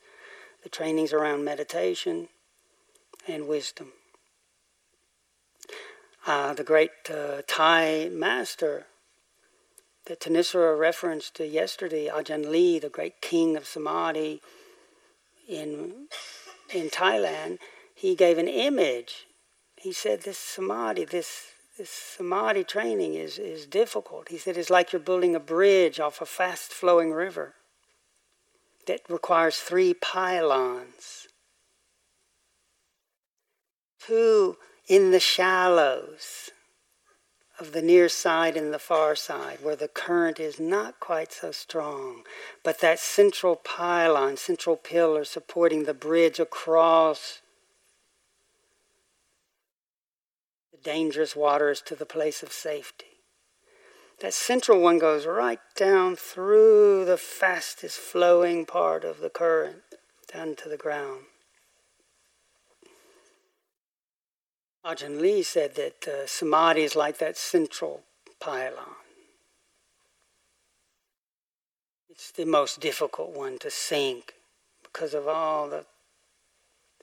[0.62, 2.30] the trainings around meditation,
[3.28, 3.94] and wisdom.
[6.28, 8.86] Uh, the great uh, Thai master
[10.06, 14.42] that Thanissara referenced to yesterday, Ajahn Lee, the great king of Samadhi
[15.48, 16.08] in,
[16.74, 17.58] in Thailand,
[17.96, 19.26] he gave an image.
[19.84, 24.30] He said, This Samadhi, this this samadhi training is, is difficult.
[24.30, 27.56] He said it's like you're building a bridge off a fast flowing river
[28.86, 31.28] that requires three pylons.
[34.00, 34.58] Two
[34.88, 36.52] in the shallows
[37.60, 41.52] of the near side and the far side, where the current is not quite so
[41.52, 42.24] strong,
[42.64, 47.42] but that central pylon, central pillar supporting the bridge across
[50.84, 53.06] dangerous waters to the place of safety.
[54.20, 59.78] That central one goes right down through the fastest flowing part of the current
[60.32, 61.22] down to the ground.
[64.86, 68.04] Ajahn Lee said that uh, samadhi is like that central
[68.40, 68.96] pylon.
[72.10, 74.34] It's the most difficult one to sink
[74.84, 75.86] because of all the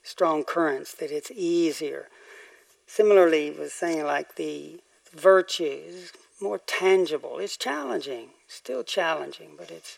[0.03, 2.07] strong currents, that it's easier
[2.93, 4.81] Similarly, was saying like the
[5.13, 6.11] virtues
[6.41, 7.39] more tangible.
[7.39, 9.97] It's challenging, still challenging, but it's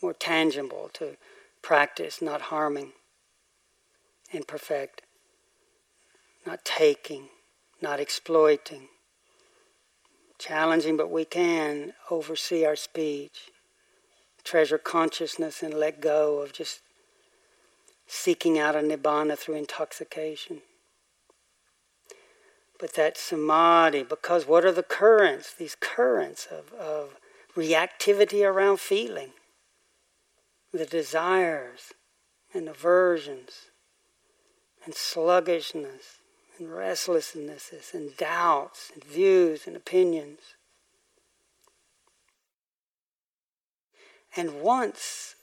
[0.00, 1.18] more tangible to
[1.60, 2.92] practice, not harming
[4.32, 5.02] and perfect,
[6.46, 7.28] not taking,
[7.82, 8.88] not exploiting.
[10.38, 13.50] Challenging, but we can oversee our speech,
[14.44, 16.80] treasure consciousness, and let go of just
[18.06, 20.62] seeking out a nibbana through intoxication.
[22.84, 25.54] But that samadhi, because what are the currents?
[25.54, 27.16] These currents of, of
[27.56, 29.30] reactivity around feeling,
[30.70, 31.94] the desires
[32.52, 33.70] and aversions,
[34.84, 36.18] and sluggishness,
[36.58, 40.40] and restlessnesses, and doubts, and views, and opinions.
[44.36, 45.36] And once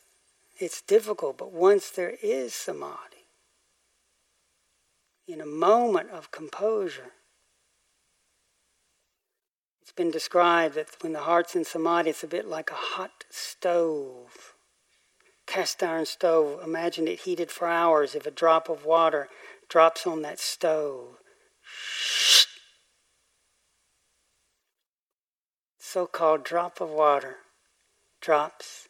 [0.60, 3.26] it's difficult, but once there is samadhi,
[5.28, 7.14] in a moment of composure,
[9.92, 13.26] it's been described that when the heart's in samadhi, it's a bit like a hot
[13.30, 14.56] stove,
[15.46, 16.62] cast iron stove.
[16.64, 18.16] Imagine it heated for hours.
[18.16, 19.28] If a drop of water
[19.68, 21.18] drops on that stove,
[25.78, 27.40] so called drop of water
[28.22, 28.88] drops.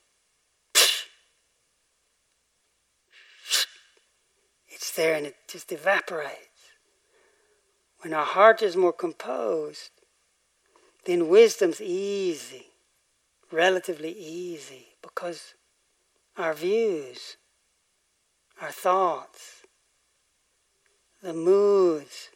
[4.68, 6.38] It's there and it just evaporates.
[8.02, 9.90] When our heart is more composed,
[11.06, 12.68] then wisdom's easy,
[13.52, 15.56] relatively easy, because
[16.38, 17.38] our views,
[18.62, 19.64] our thoughts,
[21.22, 22.30] the moods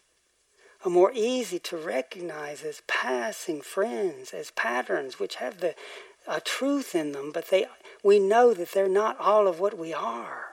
[0.83, 5.75] are more easy to recognize as passing friends, as patterns which have the
[6.27, 7.67] a truth in them, but they
[8.03, 10.45] we know that they're not all of what we are.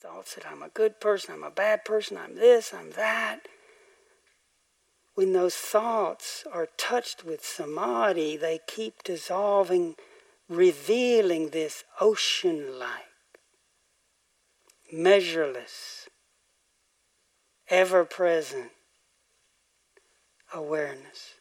[0.00, 3.40] Thoughts that I'm a good person, I'm a bad person, I'm this, I'm that
[5.14, 9.94] when those thoughts are touched with samadhi, they keep dissolving,
[10.48, 12.90] revealing this ocean like,
[14.92, 16.08] measureless,
[17.68, 18.70] ever present
[20.52, 21.34] awareness.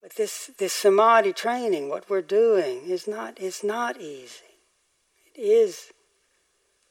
[0.00, 4.44] But this, this samadhi training, what we're doing, is not, is not easy.
[5.34, 5.92] It is,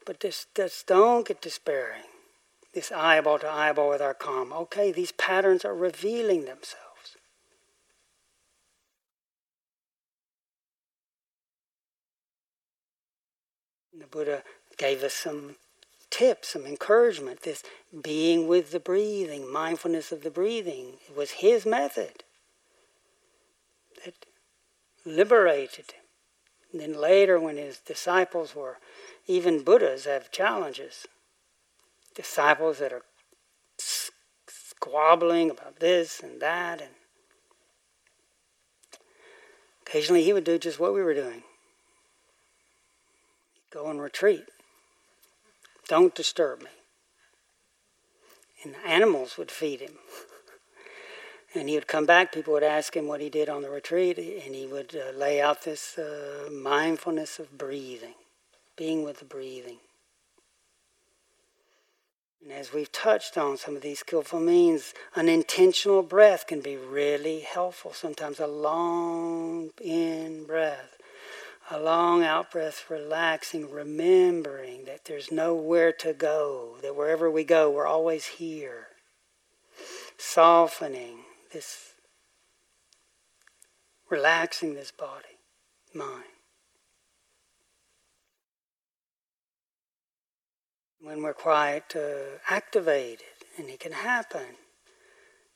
[0.06, 2.04] but just, just don't get despairing
[2.74, 4.53] this eyeball to eyeball with our calm.
[4.53, 7.18] Okay, these patterns are revealing themselves.
[13.91, 14.43] And the Buddha
[14.78, 15.55] gave us some
[16.09, 17.41] tips, some encouragement.
[17.41, 17.63] This
[18.03, 22.24] being with the breathing, mindfulness of the breathing, it was his method
[24.05, 24.13] that
[25.05, 26.03] liberated him.
[26.72, 28.78] And then later, when his disciples were,
[29.26, 31.07] even Buddhas have challenges.
[32.18, 33.03] Disciples that are
[34.47, 36.89] squabbling about this and that, and
[39.86, 41.43] occasionally he would do just what we were doing
[43.72, 44.45] go and retreat.
[45.88, 46.70] Don't disturb me.
[48.63, 49.99] And the animals would feed him.
[51.53, 54.18] and he would come back, people would ask him what he did on the retreat,
[54.18, 58.15] and he would uh, lay out this uh, mindfulness of breathing,
[58.76, 59.78] being with the breathing.
[62.48, 66.78] And as we've touched on some of these skillful means, an intentional breath can be
[66.78, 67.91] really helpful.
[67.91, 70.98] Sometimes a long in breath
[71.70, 77.70] a long out breath, relaxing, remembering that there's nowhere to go, that wherever we go,
[77.70, 78.88] we're always here.
[80.18, 81.20] Softening
[81.52, 81.93] this,
[84.10, 85.39] relaxing this body,
[85.93, 86.24] mind.
[91.08, 94.58] When we're quite uh, activated, and it can happen.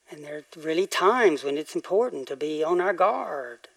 [0.09, 3.67] And there are really times when it's important to be on our guard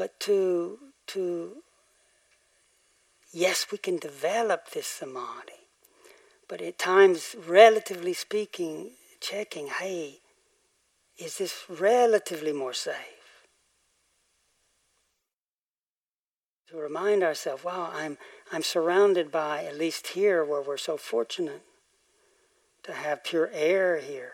[0.00, 1.58] but to to
[3.34, 5.60] yes we can develop this samadhi
[6.48, 10.20] but at times relatively speaking checking hey
[11.18, 13.34] is this relatively more safe
[16.66, 18.16] to remind ourselves wow i'm
[18.52, 21.62] i'm surrounded by at least here where we're so fortunate
[22.82, 24.32] to have pure air here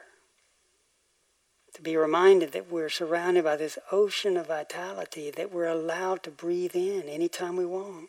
[1.77, 6.31] to be reminded that we're surrounded by this ocean of vitality, that we're allowed to
[6.31, 8.09] breathe in anytime we want,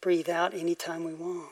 [0.00, 1.50] breathe out anytime we want.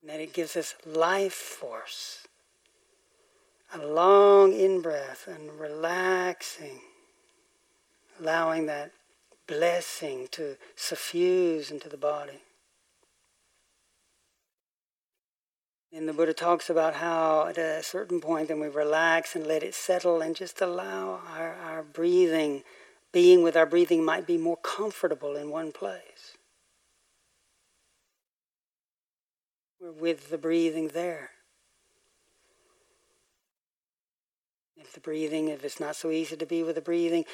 [0.00, 2.26] And that it gives us life force,
[3.74, 6.80] a long in breath and relaxing,
[8.18, 8.92] allowing that
[9.48, 12.42] blessing to suffuse into the body.
[15.92, 19.62] And the Buddha talks about how at a certain point then we relax and let
[19.62, 22.62] it settle and just allow our, our breathing,
[23.10, 26.36] being with our breathing might be more comfortable in one place.
[29.80, 31.30] We're with the breathing there.
[34.76, 37.24] If the breathing, if it's not so easy to be with the breathing,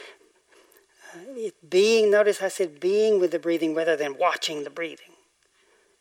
[1.69, 5.15] being, notice I said being with the breathing rather than watching the breathing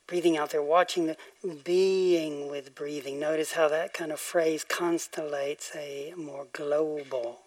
[0.08, 1.18] breathing out there, watching the
[1.64, 3.20] being with breathing.
[3.20, 7.40] Notice how that kind of phrase constellates a more global.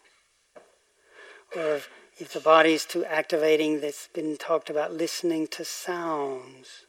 [1.55, 1.81] Or
[2.19, 6.87] if, the body is too activating, that's been talked about listening to sounds.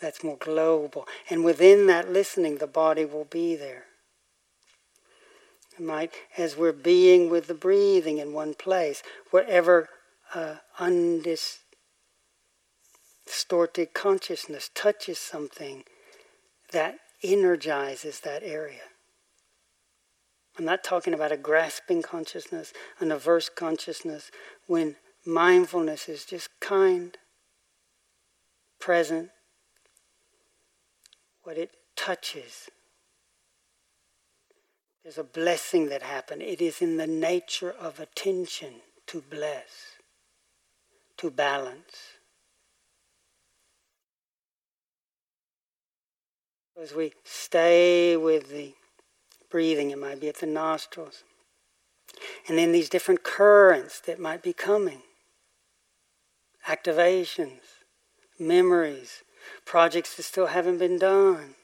[0.00, 1.06] That's more global.
[1.28, 3.84] And within that listening, the body will be there.
[5.80, 9.88] Might, as we're being with the breathing in one place, wherever
[10.34, 11.58] uh, undis,
[13.26, 15.84] distorted consciousness touches something
[16.72, 18.82] that energizes that area.
[20.58, 24.30] I'm not talking about a grasping consciousness, an averse consciousness,
[24.66, 27.16] when mindfulness is just kind,
[28.78, 29.30] present,
[31.44, 32.68] what it touches.
[35.02, 36.42] There's a blessing that happened.
[36.42, 38.74] It is in the nature of attention
[39.06, 39.98] to bless,
[41.16, 41.96] to balance.
[46.80, 48.74] As we stay with the
[49.50, 51.24] breathing, it might be at the nostrils.
[52.48, 55.02] And then these different currents that might be coming
[56.68, 57.60] activations,
[58.38, 59.22] memories,
[59.64, 61.54] projects that still haven't been done.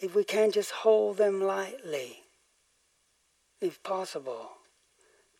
[0.00, 2.22] If we can just hold them lightly,
[3.60, 4.50] if possible,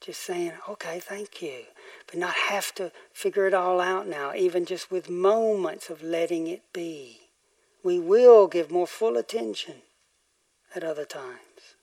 [0.00, 1.64] just saying, okay, thank you
[2.08, 6.46] but not have to figure it all out now, even just with moments of letting
[6.46, 7.20] it be.
[7.84, 9.76] We will give more full attention
[10.74, 11.76] at other times.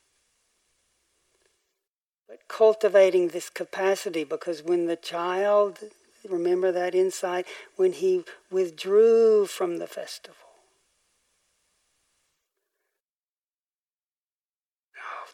[2.28, 5.80] But cultivating this capacity, because when the child,
[6.28, 10.45] remember that insight, when he withdrew from the festival,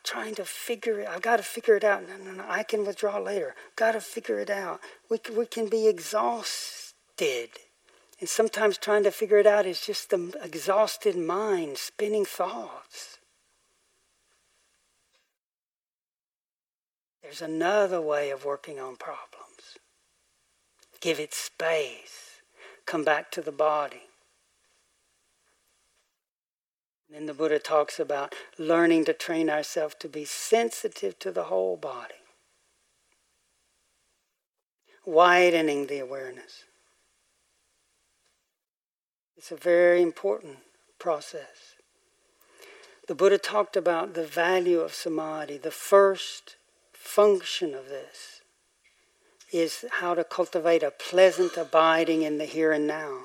[0.04, 1.08] trying to figure it.
[1.08, 2.08] I've got to figure it out.
[2.08, 2.46] No, no, no.
[2.48, 3.56] I can withdraw later.
[3.76, 4.80] Got to figure it out.
[5.10, 7.50] We we can be exhausted,
[8.20, 13.20] and sometimes trying to figure it out is just the exhausted mind spinning thoughts.
[17.22, 19.78] There's another way of working on problems.
[21.00, 22.42] Give it space.
[22.86, 24.11] Come back to the body.
[27.12, 31.76] Then the Buddha talks about learning to train ourselves to be sensitive to the whole
[31.76, 32.16] body,
[35.06, 36.64] widening the awareness.
[39.36, 40.60] It's a very important
[41.00, 41.76] process.
[43.08, 45.58] The Buddha talked about the value of samadhi.
[45.58, 46.56] The first
[46.94, 48.42] function of this
[49.52, 53.24] is how to cultivate a pleasant abiding in the here and now.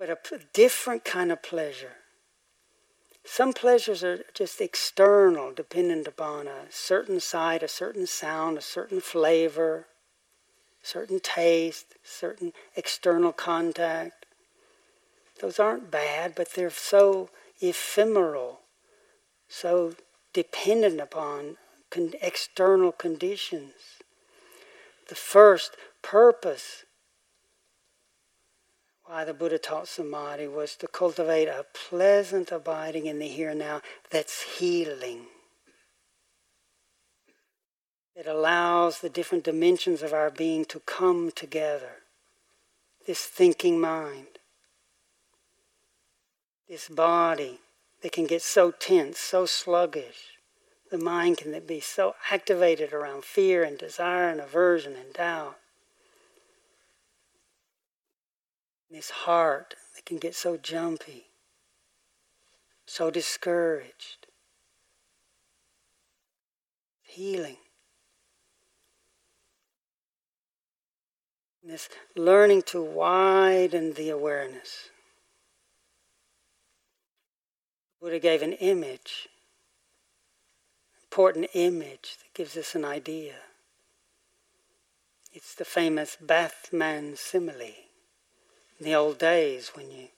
[0.00, 1.92] But a different kind of pleasure.
[3.22, 9.02] Some pleasures are just external, dependent upon a certain sight, a certain sound, a certain
[9.02, 9.88] flavor,
[10.82, 14.24] certain taste, certain external contact.
[15.42, 17.28] Those aren't bad, but they're so
[17.60, 18.60] ephemeral,
[19.48, 19.96] so
[20.32, 21.58] dependent upon
[21.90, 23.74] con- external conditions.
[25.08, 26.84] The first purpose
[29.10, 33.58] why the Buddha taught samadhi was to cultivate a pleasant abiding in the here and
[33.58, 35.22] now that's healing.
[38.14, 42.04] It allows the different dimensions of our being to come together.
[43.04, 44.38] This thinking mind,
[46.68, 47.58] this body
[48.02, 50.38] that can get so tense, so sluggish.
[50.92, 55.56] The mind can be so activated around fear and desire and aversion and doubt.
[58.90, 61.26] This heart that can get so jumpy,
[62.86, 64.26] so discouraged.
[67.02, 67.56] Healing.
[71.62, 74.88] This learning to widen the awareness.
[78.00, 79.28] Buddha gave an image,
[81.04, 83.34] important image that gives us an idea.
[85.32, 87.89] It's the famous bathman simile.
[88.80, 90.08] In the old days, when you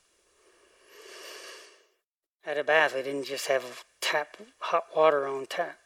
[2.43, 5.79] had a bath, they didn't just have tap hot water on tap.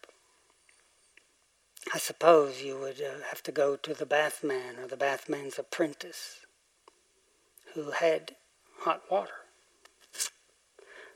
[1.94, 6.40] I suppose you would uh, have to go to the bathman or the bathman's apprentice
[7.72, 8.36] who had
[8.80, 9.46] hot water.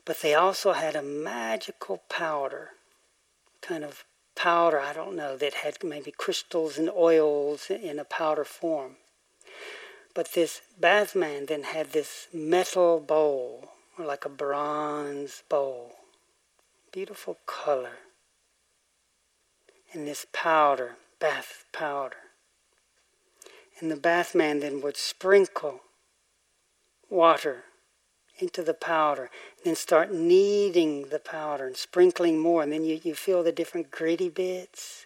[0.03, 2.69] But they also had a magical powder,
[3.61, 4.03] kind of
[4.35, 8.95] powder, I don't know, that had maybe crystals and oils in a powder form.
[10.13, 15.95] But this bathman then had this metal bowl, or like a bronze bowl,
[16.91, 17.97] beautiful color,
[19.93, 22.17] and this powder, bath powder.
[23.79, 25.81] And the bathman then would sprinkle
[27.09, 27.63] water
[28.39, 32.99] into the powder, and then start kneading the powder and sprinkling more, and then you,
[33.03, 35.05] you feel the different gritty bits.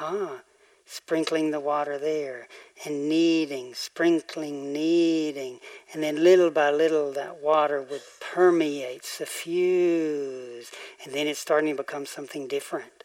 [0.00, 0.42] Ah,
[0.88, 2.48] sprinkling the water there,
[2.86, 5.60] and kneading, sprinkling, kneading,
[5.92, 10.70] and then little by little that water would permeate, suffuse,
[11.04, 13.04] and then it's starting to become something different.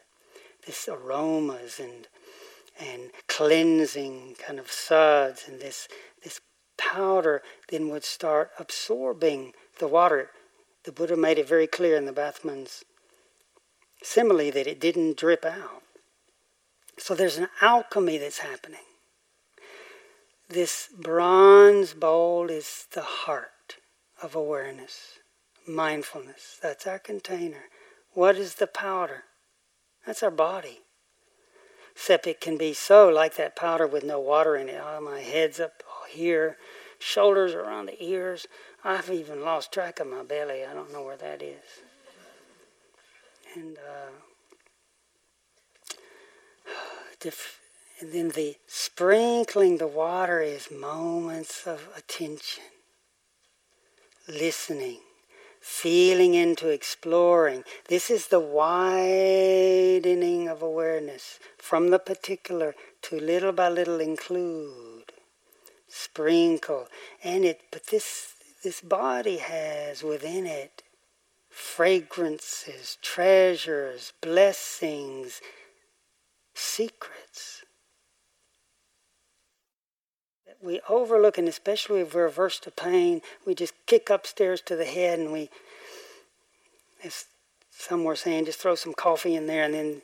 [0.65, 2.07] This aromas and
[2.79, 5.87] and cleansing kind of suds and this
[6.23, 6.41] this
[6.77, 10.29] powder then would start absorbing the water,
[10.85, 12.83] the Buddha made it very clear in the Bathman's
[14.01, 15.82] simile that it didn't drip out.
[16.97, 18.79] So there's an alchemy that's happening.
[20.49, 23.77] This bronze bowl is the heart
[24.21, 25.19] of awareness,
[25.67, 26.59] mindfulness.
[26.61, 27.65] That's our container.
[28.13, 29.23] What is the powder?
[30.05, 30.79] That's our body.
[31.93, 34.81] Except it can be so like that powder with no water in it.
[34.83, 36.57] Oh, my head's up here,
[36.99, 38.47] shoulders around the ears.
[38.83, 40.65] I've even lost track of my belly.
[40.65, 41.63] I don't know where that is.
[43.55, 44.11] And, uh,
[47.25, 52.63] and then the sprinkling the water is moments of attention,
[54.27, 54.99] listening,
[55.61, 57.63] feeling into exploring.
[57.87, 59.69] This is the widening
[60.49, 65.13] of awareness from the particular to little by little include,
[65.87, 66.87] sprinkle,
[67.23, 67.61] and it.
[67.71, 70.83] But this this body has within it
[71.49, 75.39] fragrances, treasures, blessings,
[76.53, 77.63] secrets
[80.45, 84.75] that we overlook, and especially if we're averse to pain, we just kick upstairs to
[84.75, 85.49] the head and we,
[87.03, 87.25] as
[87.71, 90.01] some were saying, just throw some coffee in there, and then,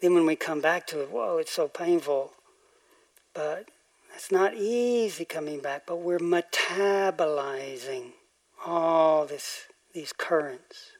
[0.00, 2.32] then when we come back to it, whoa, it's so painful.
[3.34, 3.68] But
[4.14, 8.12] it's not easy coming back, but we're metabolizing
[8.66, 10.97] all this, these currents.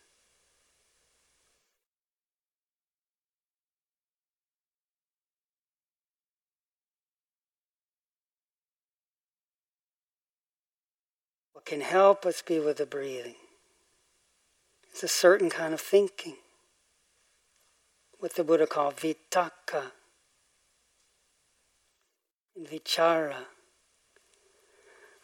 [11.68, 13.34] Can help us be with the breathing.
[14.90, 16.36] It's a certain kind of thinking,
[18.18, 19.92] what the Buddha called vitaka
[22.58, 23.44] vichara.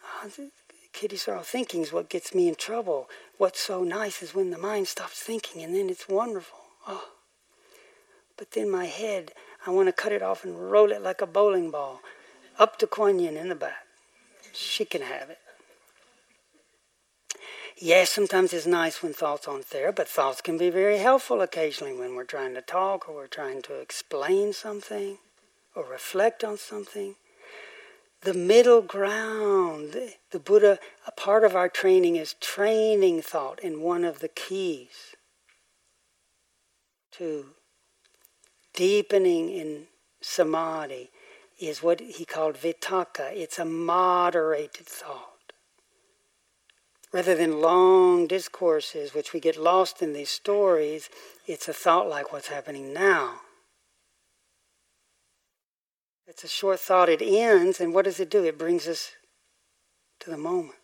[0.05, 0.49] Ah, oh,
[0.93, 3.09] Kittisaro thinking is what gets me in trouble.
[3.39, 6.59] What's so nice is when the mind stops thinking and then it's wonderful.
[6.87, 7.09] Oh.
[8.37, 9.33] But then my head,
[9.67, 12.01] I want to cut it off and roll it like a bowling ball
[12.59, 13.87] up to Kuan Yin in the back.
[14.53, 15.39] She can have it.
[17.77, 21.93] Yes, sometimes it's nice when thoughts aren't there, but thoughts can be very helpful occasionally
[21.93, 25.19] when we're trying to talk or we're trying to explain something
[25.75, 27.17] or reflect on something
[28.25, 29.97] the middle ground.
[30.31, 35.15] The Buddha, a part of our training is training thought in one of the keys
[37.13, 37.47] to
[38.73, 39.87] deepening in
[40.21, 41.11] samadhi
[41.61, 43.31] is what he called vitaka.
[43.33, 45.34] It's a moderated thought.
[47.15, 51.09] Rather than long discourses, which we get lost in these stories,
[51.47, 53.37] it's a thought like what's happening now.
[56.27, 58.43] It's a short thought, it ends, and what does it do?
[58.43, 59.13] It brings us
[60.19, 60.75] to the moment.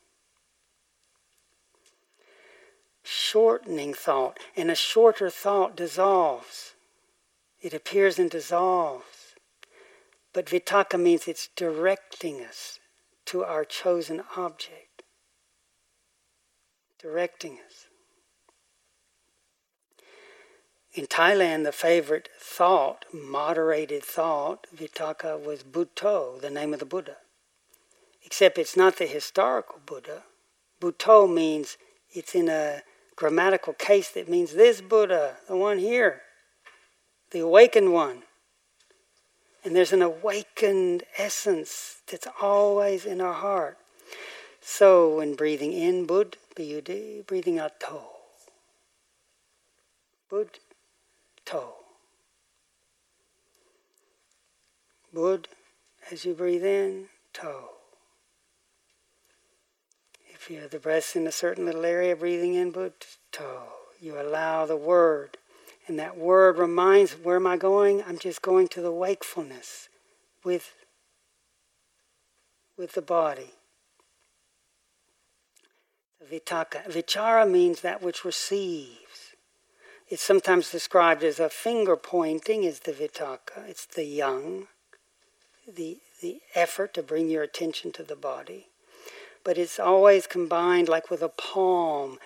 [3.03, 6.75] Shortening thought, and a shorter thought dissolves.
[7.61, 9.35] It appears and dissolves.
[10.33, 12.79] But vitaka means it's directing us
[13.27, 14.90] to our chosen object.
[17.01, 17.87] Directing us.
[20.93, 27.17] In Thailand, the favorite thought, moderated thought, vitaka, was Buddho, the name of the Buddha.
[28.25, 30.25] Except it's not the historical Buddha.
[30.81, 31.79] Buddho means
[32.13, 32.83] it's in a
[33.17, 36.23] grammatical case that means this Buddha, the one here,
[37.31, 38.25] the awakened one.
[39.65, 43.79] And there's an awakened essence that's always in our heart.
[44.61, 48.01] So when breathing in, Bud, B-U-D, breathing out, To.
[50.31, 50.59] Bud,
[51.45, 51.75] toe.
[55.13, 55.49] Bud,
[56.11, 57.71] as you breathe in, toe.
[60.29, 62.93] If you have the breath in a certain little area, breathing in, bud,
[63.33, 63.65] toe.
[64.01, 65.37] You allow the word.
[65.87, 68.03] And that word reminds, where am I going?
[68.07, 69.89] I'm just going to the wakefulness
[70.45, 70.73] with,
[72.79, 73.51] with the body.
[76.29, 76.87] Vitaka.
[76.87, 79.35] Vichara means that which receives.
[80.09, 83.69] It's sometimes described as a finger pointing is the vitaka.
[83.69, 84.67] It's the young,
[85.73, 88.67] the, the effort to bring your attention to the body.
[89.45, 92.19] But it's always combined like with a palm,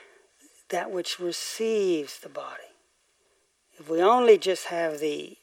[0.70, 2.62] that which receives the body.
[3.78, 5.36] If we only just have the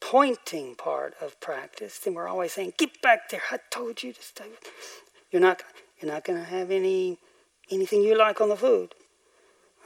[0.00, 3.42] pointing part of practice, then we're always saying, "Get back there!
[3.50, 4.50] I told you to stay."
[5.30, 5.62] You're not.
[6.00, 7.18] You're not going to have any
[7.70, 8.94] anything you like on the food.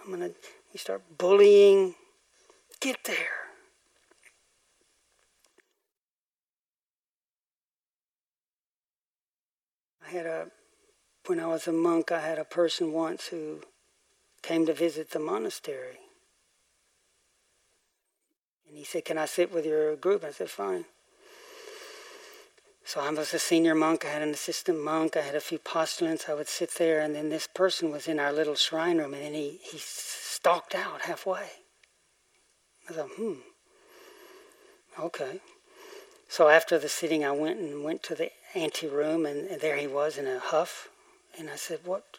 [0.05, 0.35] I'm going to.
[0.73, 1.95] You start bullying
[2.83, 3.15] get there.
[10.05, 10.47] I had a,
[11.27, 13.61] when I was a monk, I had a person once who
[14.43, 15.99] came to visit the monastery.
[18.69, 20.25] And he said, Can I sit with your group?
[20.25, 20.87] I said, Fine.
[22.85, 25.59] So I was a senior monk, I had an assistant monk, I had a few
[25.59, 29.15] postulants, I would sit there, and then this person was in our little shrine room,
[29.15, 31.47] and then he, he stalked out halfway.
[32.91, 33.35] I thought, hmm,
[34.99, 35.41] okay.
[36.29, 39.77] So after the sitting, I went and went to the ante room, and, and there
[39.77, 40.89] he was in a huff.
[41.39, 42.19] And I said, what?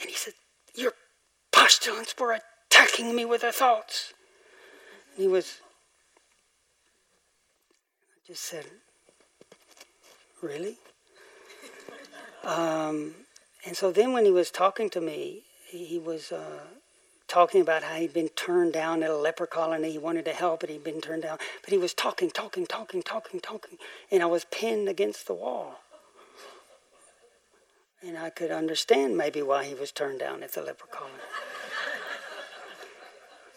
[0.00, 0.34] And he said,
[0.74, 0.92] your
[1.52, 2.38] postulants were
[2.70, 4.14] attacking me with their thoughts.
[5.14, 5.58] And he was,
[8.14, 8.66] I just said,
[10.42, 10.76] really?
[12.44, 13.14] um,
[13.66, 16.32] and so then when he was talking to me, he, was.
[16.32, 16.60] Uh,
[17.30, 19.92] talking about how he'd been turned down at a leper colony.
[19.92, 21.38] He wanted to help, but he'd been turned down.
[21.62, 23.78] But he was talking, talking, talking, talking, talking.
[24.10, 25.80] And I was pinned against the wall.
[28.02, 31.14] And I could understand maybe why he was turned down at the leper colony.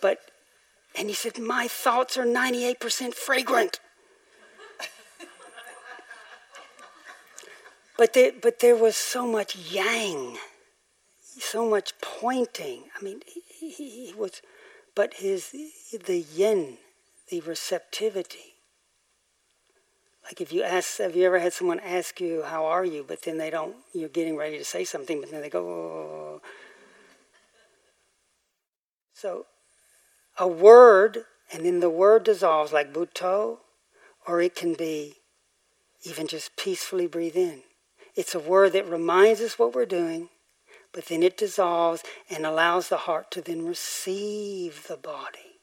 [0.01, 0.19] but,
[0.95, 3.79] and he said, My thoughts are 98% fragrant.
[8.03, 10.37] But, there, but there was so much yang,
[11.39, 12.83] so much pointing.
[12.99, 14.41] I mean, he was,
[14.93, 15.55] but his
[16.05, 16.79] the yin,
[17.29, 18.55] the receptivity.
[20.25, 23.21] Like if you ask, have you ever had someone ask you, "How are you?" But
[23.21, 23.77] then they don't.
[23.93, 25.65] You're getting ready to say something, but then they go.
[25.65, 26.41] Oh.
[29.13, 29.45] So,
[30.37, 31.23] a word,
[31.53, 33.59] and then the word dissolves like Buddho,
[34.27, 35.19] or it can be
[36.03, 37.63] even just peacefully breathe in.
[38.15, 40.29] It's a word that reminds us what we're doing,
[40.91, 45.59] but then it dissolves and allows the heart to then receive the body,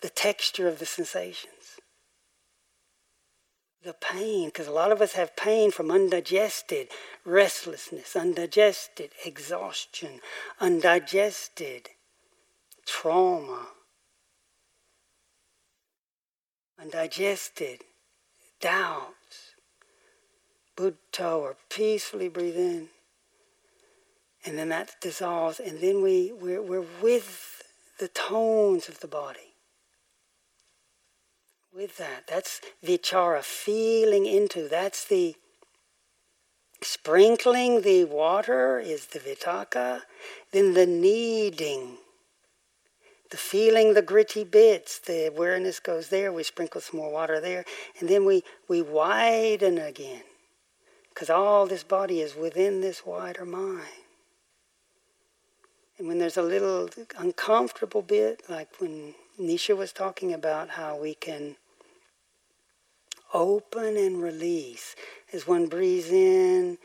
[0.00, 1.78] the texture of the sensations.
[3.84, 6.88] The pain, because a lot of us have pain from undigested
[7.24, 10.20] restlessness, undigested exhaustion,
[10.58, 11.90] undigested
[12.86, 13.68] trauma,
[16.80, 17.82] undigested
[18.60, 19.23] doubts.
[20.76, 22.88] Buddho or peacefully breathe in
[24.44, 27.62] and then that dissolves, and then we, we're, we're with
[27.98, 29.54] the tones of the body.
[31.74, 32.26] With that.
[32.28, 34.68] That's vichara, feeling into.
[34.68, 35.34] That's the
[36.82, 40.02] sprinkling the water is the vitaka.
[40.52, 41.96] Then the kneading,
[43.30, 46.32] the feeling the gritty bits, the awareness goes there.
[46.32, 47.64] We sprinkle some more water there.
[47.98, 50.22] And then we, we widen again.
[51.14, 53.86] Because all this body is within this wider mind.
[55.96, 61.14] And when there's a little uncomfortable bit, like when Nisha was talking about how we
[61.14, 61.54] can
[63.32, 64.96] open and release
[65.32, 66.78] as one breathes in,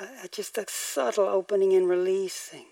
[0.00, 2.66] uh, just a subtle opening and releasing.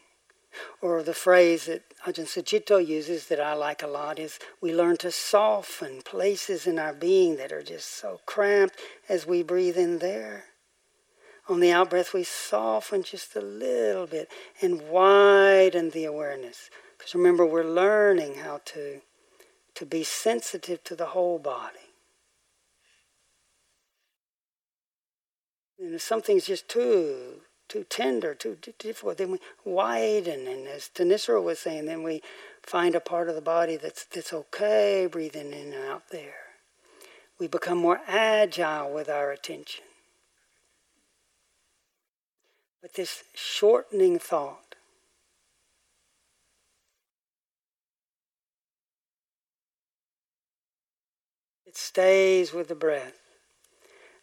[0.81, 4.97] Or the phrase that Ajahn Sucitto uses that I like a lot is we learn
[4.99, 8.77] to soften places in our being that are just so cramped
[9.09, 10.45] as we breathe in there.
[11.51, 14.31] On the out breath, we soften just a little bit
[14.63, 16.71] and widen the awareness.
[16.97, 19.01] Because remember, we're learning how to,
[19.75, 21.91] to be sensitive to the whole body.
[25.81, 30.49] And if something's just too too tender, too, difficult, then we widen.
[30.49, 32.21] And as Thanissara was saying, then we
[32.63, 36.35] find a part of the body that's that's okay, breathing in and out there.
[37.39, 39.85] We become more agile with our attention.
[42.83, 44.75] But this shortening thought,
[51.67, 53.21] it stays with the breath.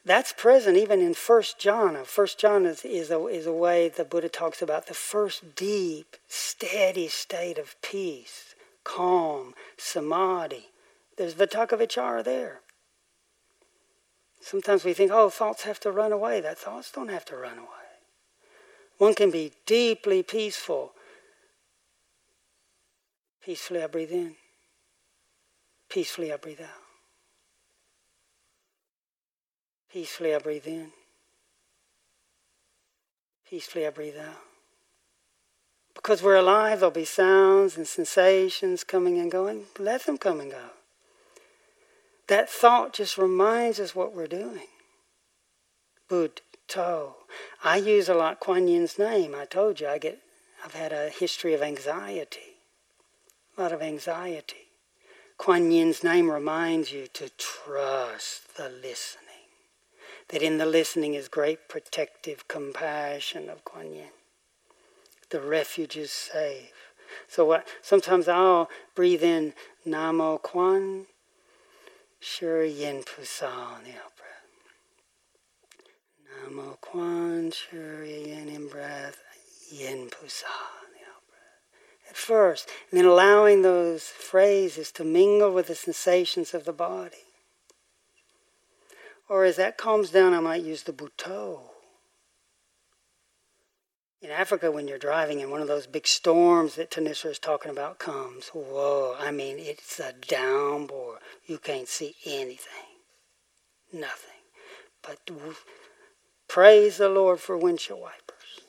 [0.04, 2.06] That's present even in First Jhana.
[2.06, 6.16] First Jhana is, is, a, is a way the Buddha talks about the first deep,
[6.30, 8.56] steady state of peace,
[8.86, 10.68] calm, samadhi.
[11.18, 12.62] There's Vitakka Vichara there.
[14.40, 16.40] Sometimes we think, oh, thoughts have to run away.
[16.40, 17.87] That thoughts don't have to run away.
[18.98, 20.94] One can be deeply peaceful.
[23.44, 24.36] Peacefully, I breathe in.
[25.90, 26.84] Peacefully, I breathe out.
[29.92, 30.92] Peacefully, I breathe in.
[33.50, 34.42] Peacefully, I breathe out.
[35.94, 39.64] Because we're alive, there'll be sounds and sensations coming and going.
[39.80, 40.58] Let them come and go.
[42.28, 44.68] That thought just reminds us what we're doing.
[46.10, 46.42] Buddha.
[46.70, 47.14] To.
[47.64, 49.34] I use a lot Kuan Yin's name.
[49.36, 50.20] I told you I get
[50.64, 52.58] I've had a history of anxiety.
[53.58, 54.68] A lot of anxiety.
[55.38, 59.24] Kuan Yin's name reminds you to trust the listening.
[60.30, 64.10] That in the listening is great protective compassion of Kuan Yin.
[65.30, 66.74] The refuge is safe.
[67.28, 69.54] So what sometimes I'll breathe in
[69.86, 71.06] Namo Kuan
[72.20, 73.78] Shih Yin Pusa
[76.48, 79.22] Namo Kwan Shih Yin in breath,
[79.70, 80.46] Yin Pusa
[80.94, 82.10] the out breath.
[82.10, 87.18] At first, and then allowing those phrases to mingle with the sensations of the body.
[89.28, 91.60] Or as that calms down, I might use the Buddho.
[94.22, 97.72] In Africa, when you're driving and one of those big storms that Thanissara is talking
[97.72, 101.20] about comes, whoa, I mean, it's a downpour.
[101.46, 102.88] You can't see anything.
[103.92, 104.32] Nothing.
[105.02, 105.20] But
[106.48, 108.62] Praise the Lord for windshield wipers.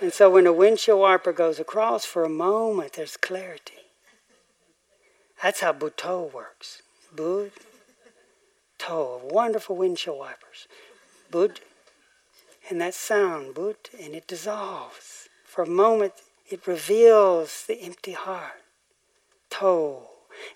[0.00, 3.74] And so when a windshield wiper goes across for a moment, there's clarity.
[5.42, 6.82] That's how Buddho works.
[7.14, 7.52] Buddho,
[9.22, 10.68] wonderful windshield wipers.
[11.30, 11.60] Bud,
[12.68, 15.28] and that sound, bud, and it dissolves.
[15.44, 16.12] For a moment,
[16.48, 18.62] it reveals the empty heart.
[19.60, 19.98] To,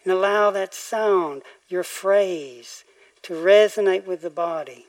[0.04, 2.84] and allow that sound, your phrase,
[3.22, 4.86] to resonate with the body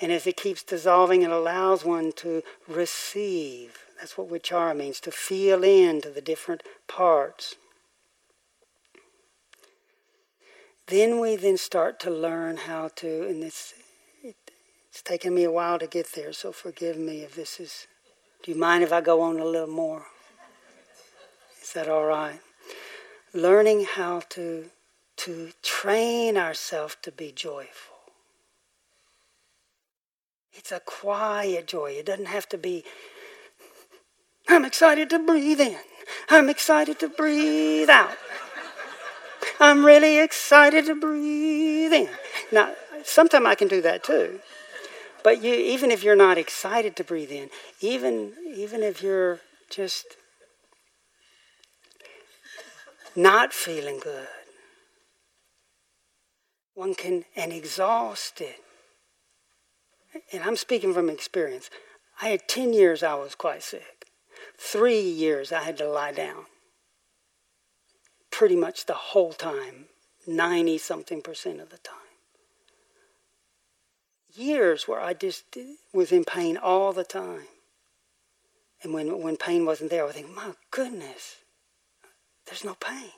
[0.00, 3.78] and as it keeps dissolving, it allows one to receive.
[3.98, 7.56] That's what vichara means, to feel into the different parts.
[10.86, 13.74] Then we then start to learn how to, and it's,
[14.24, 14.36] it,
[14.88, 17.86] it's taken me a while to get there, so forgive me if this is,
[18.42, 20.06] do you mind if I go on a little more?
[21.62, 22.40] Is that all right?
[23.34, 24.70] Learning how to,
[25.18, 27.89] to train ourselves to be joyful.
[30.60, 31.92] It's a quiet joy.
[31.92, 32.84] It doesn't have to be
[34.46, 35.78] I'm excited to breathe in.
[36.28, 38.18] I'm excited to breathe out.
[39.58, 42.10] I'm really excited to breathe in.
[42.52, 44.40] Now, sometimes I can do that too.
[45.24, 47.48] But you, even if you're not excited to breathe in,
[47.80, 49.40] even, even if you're
[49.70, 50.18] just
[53.16, 54.28] not feeling good,
[56.74, 58.56] one can, and exhausted.
[60.32, 61.70] And I'm speaking from experience.
[62.22, 64.06] I had 10 years I was quite sick.
[64.58, 66.46] Three years I had to lie down.
[68.30, 69.86] Pretty much the whole time,
[70.26, 71.96] 90 something percent of the time.
[74.32, 75.44] Years where I just
[75.92, 77.48] was in pain all the time.
[78.82, 81.36] And when, when pain wasn't there, I would think, my goodness,
[82.46, 83.10] there's no pain.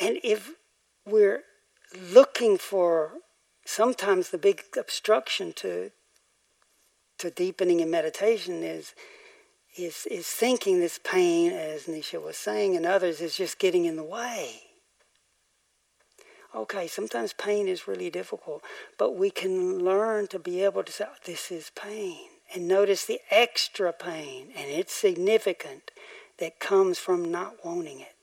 [0.00, 0.52] And if
[1.04, 1.42] we're
[1.96, 3.12] looking for
[3.64, 5.90] sometimes the big obstruction to
[7.18, 8.94] to deepening in meditation is
[9.76, 13.96] is is thinking this pain, as Nisha was saying, and others is just getting in
[13.96, 14.62] the way.
[16.54, 18.62] Okay, sometimes pain is really difficult,
[18.96, 23.04] but we can learn to be able to say, oh, "This is pain," and notice
[23.04, 25.90] the extra pain, and it's significant
[26.38, 28.14] that comes from not wanting it.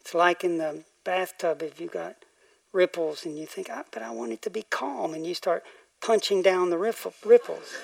[0.00, 2.16] It's like in the bathtub if you got
[2.72, 5.64] ripples and you think, oh, but I want it to be calm, and you start
[6.00, 7.74] punching down the ripples.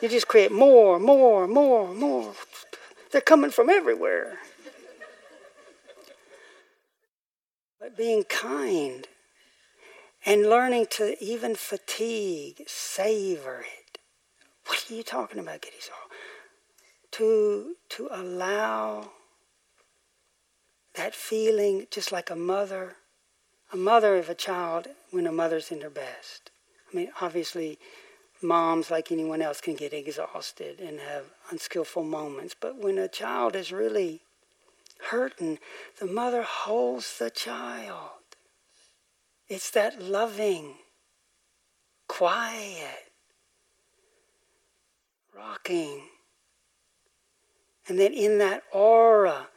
[0.00, 2.34] You just create more, more, more, more.
[3.10, 4.38] They're coming from everywhere.
[7.78, 9.06] But being kind
[10.24, 13.98] and learning to even fatigue, savor it.
[14.66, 15.90] What are you talking about, Kittisaro?
[17.12, 19.10] To, to allow
[20.94, 22.96] that feeling, just like a mother,
[23.72, 26.50] a mother of a child when a mother's in her best.
[26.92, 27.78] I mean, obviously,
[28.42, 32.54] moms, like anyone else, can get exhausted and have unskillful moments.
[32.58, 34.20] But when a child is really
[35.08, 35.58] hurting,
[35.98, 38.10] the mother holds the child.
[39.48, 40.74] It's that loving,
[42.08, 43.10] quiet,
[45.34, 46.02] rocking.
[47.88, 49.48] And then in that aura,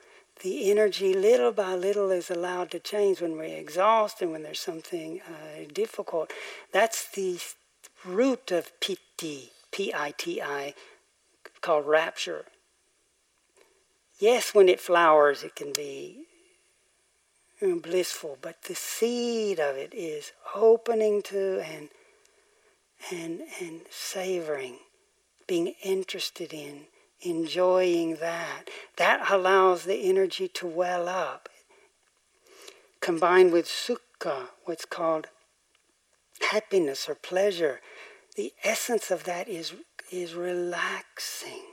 [0.41, 4.59] the energy little by little is allowed to change when we're exhausted, and when there's
[4.59, 6.31] something uh, difficult.
[6.71, 7.39] That's the
[8.03, 10.73] root of piti, P-I-T-I,
[11.61, 12.45] called rapture.
[14.19, 16.25] Yes, when it flowers, it can be
[17.59, 21.89] blissful, but the seed of it is opening to and
[23.11, 24.77] and and savoring,
[25.47, 26.87] being interested in,
[27.25, 28.69] enjoying that.
[28.97, 31.49] That allows the energy to well up.
[33.01, 35.27] Combined with sukha, what's called
[36.51, 37.81] happiness or pleasure,
[38.35, 39.73] the essence of that is,
[40.11, 41.65] is relaxing,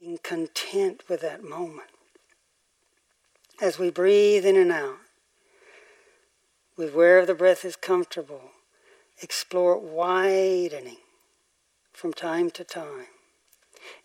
[0.00, 1.90] being content with that moment.
[3.60, 4.98] As we breathe in and out,
[6.76, 8.52] with where the breath is comfortable,
[9.20, 10.98] explore widening
[11.98, 13.08] from time to time.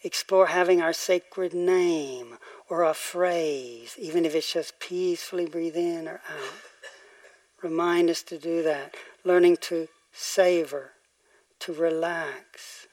[0.03, 6.07] Explore having our sacred name or a phrase, even if it's just peacefully breathe in
[6.07, 6.53] or out.
[7.61, 8.95] Remind us to do that.
[9.23, 10.93] Learning to savor,
[11.59, 12.87] to relax.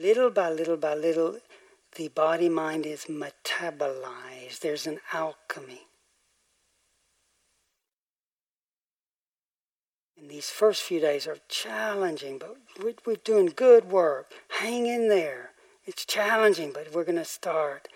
[0.00, 1.38] Little by little by little,
[1.96, 4.60] the body mind is metabolized.
[4.60, 5.82] There's an alchemy.
[10.22, 14.30] And these first few days are challenging, but we're, we're doing good work.
[14.60, 15.50] Hang in there.
[15.84, 17.88] It's challenging, but we're going to start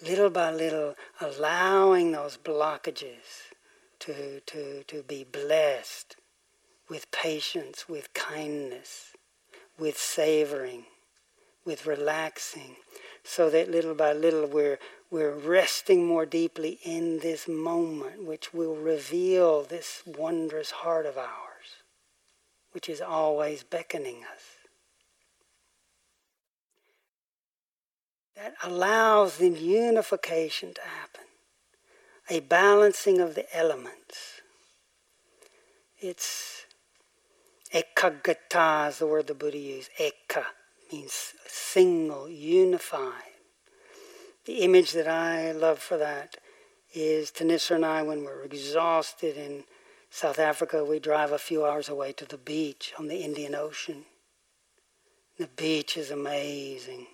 [0.00, 3.50] little by little allowing those blockages
[3.98, 6.14] to, to, to be blessed
[6.88, 9.16] with patience, with kindness,
[9.76, 10.84] with savoring,
[11.64, 12.76] with relaxing,
[13.24, 14.78] so that little by little we're,
[15.14, 21.84] we're resting more deeply in this moment, which will reveal this wondrous heart of ours,
[22.72, 24.42] which is always beckoning us.
[28.34, 31.26] That allows the unification to happen,
[32.28, 34.40] a balancing of the elements.
[35.96, 36.64] It's
[37.72, 39.90] ekaggata is the word the Buddha used.
[39.96, 40.42] Eka
[40.90, 43.33] means single, unified.
[44.46, 46.36] The image that I love for that
[46.92, 49.64] is Thanissara and I, when we're exhausted in
[50.10, 54.04] South Africa, we drive a few hours away to the beach on the Indian Ocean.
[55.38, 57.06] The beach is amazing.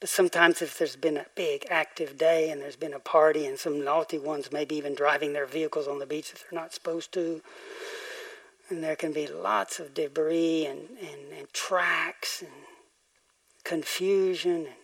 [0.00, 3.58] But sometimes, if there's been a big active day and there's been a party, and
[3.58, 7.12] some naughty ones maybe even driving their vehicles on the beach if they're not supposed
[7.12, 7.42] to,
[8.70, 12.50] And there can be lots of debris and, and, and tracks and
[13.62, 14.66] confusion.
[14.66, 14.83] And,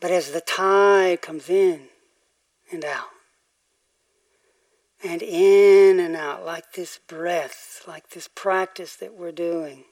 [0.00, 1.88] but as the tide comes in
[2.72, 3.08] and out,
[5.02, 9.84] and in and out, like this breath, like this practice that we're doing,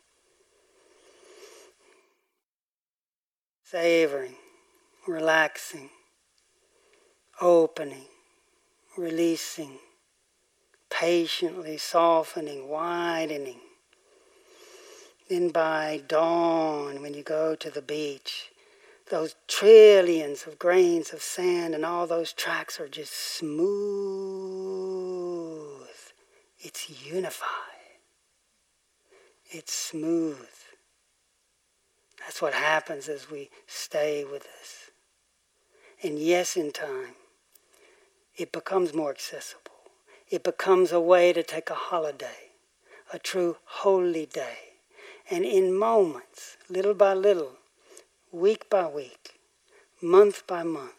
[3.65, 4.35] savoring,
[5.07, 5.89] relaxing,
[7.41, 8.05] opening,
[8.97, 9.79] releasing,
[10.91, 13.61] patiently softening, widening.
[15.29, 18.51] Then by dawn, when you go to the beach,
[19.11, 23.69] those trillions of grains of sand and all those tracks are just smooth.
[26.61, 27.47] It's unified.
[29.51, 30.49] It's smooth.
[32.21, 34.91] That's what happens as we stay with this.
[36.03, 37.15] And yes, in time,
[38.37, 39.73] it becomes more accessible.
[40.31, 42.51] It becomes a way to take a holiday,
[43.13, 44.59] a true holy day.
[45.31, 47.57] And in moments, little by little,
[48.33, 49.41] week by week,
[50.03, 50.93] month by month,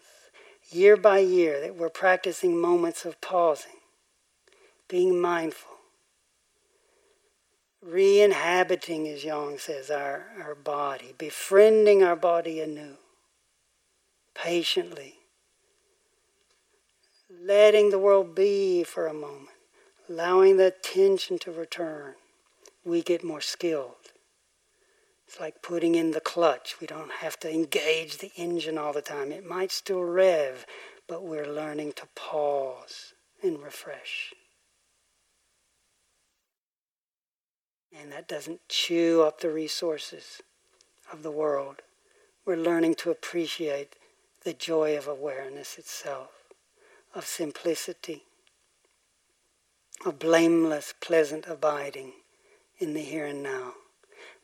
[0.71, 3.79] year by year, that we're practicing moments of pausing,
[4.87, 5.77] being mindful,
[7.81, 12.97] re inhabiting, as Yang says, our, our body, befriending our body anew,
[14.33, 15.19] patiently
[17.29, 19.49] letting the world be for a moment,
[20.09, 22.15] allowing the attention to return,
[22.83, 23.98] we get more skilled.
[25.29, 26.77] It's like putting in the clutch.
[26.81, 29.31] We don't have to engage the engine all the time.
[29.31, 30.65] It might still rev,
[31.07, 33.13] but we're learning to pause
[33.43, 34.33] and refresh.
[37.95, 40.41] And that doesn't chew up the resources
[41.13, 41.83] of the world.
[42.43, 43.97] We're learning to appreciate
[44.43, 46.31] the joy of awareness itself
[47.13, 48.23] of simplicity,
[50.03, 52.13] of blameless, pleasant abiding
[52.79, 53.73] in the here and now,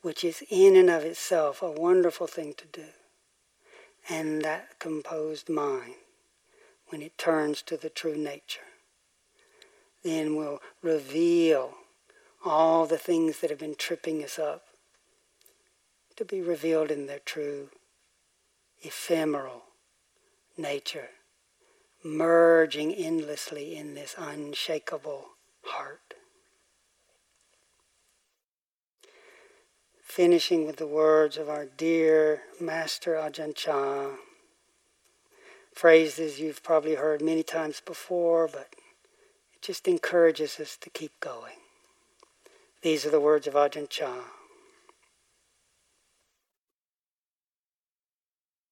[0.05, 2.85] which is in and of itself a wonderful thing to do.
[4.07, 5.95] And that composed mind,
[6.89, 8.69] when it turns to the true nature,
[10.03, 11.73] then will reveal
[12.45, 14.65] all the things that have been tripping us up
[16.17, 17.69] to be revealed in their true
[18.83, 19.63] ephemeral
[20.55, 21.09] nature
[22.03, 25.29] merging endlessly in this unshakable
[25.63, 26.14] heart.
[30.15, 34.11] Finishing with the words of our dear Master Ajahn Chah,
[35.73, 38.69] phrases you've probably heard many times before, but
[39.53, 41.57] it just encourages us to keep going.
[42.81, 44.23] These are the words of Ajahn Chah.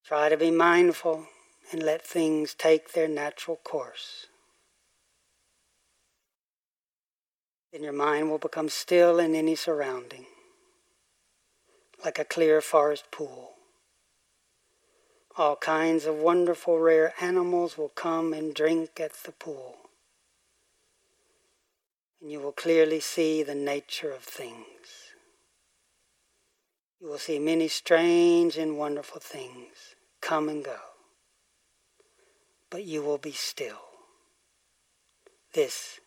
[0.06, 1.28] Try to be mindful
[1.74, 4.28] and let things take their natural course.
[7.74, 10.26] Then your mind will become still in any surrounding,
[12.04, 13.52] like a clear forest pool.
[15.38, 19.76] All kinds of wonderful rare animals will come and drink at the pool.
[22.22, 25.14] And you will clearly see the nature of things.
[27.02, 30.78] You will see many strange and wonderful things come and go
[32.74, 33.84] but you will be still.
[35.54, 36.00] This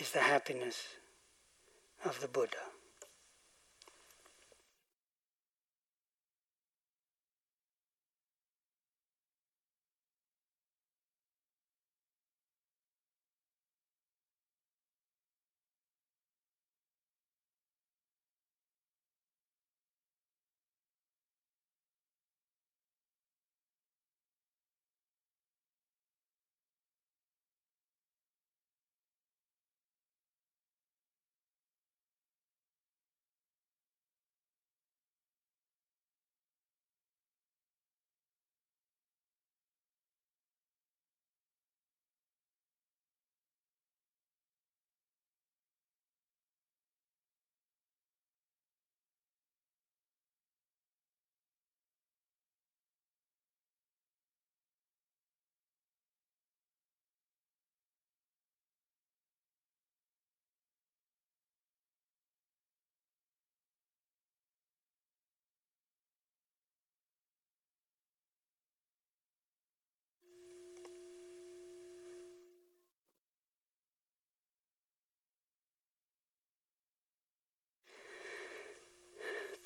[0.00, 0.84] is the happiness
[2.02, 2.56] of the Buddha.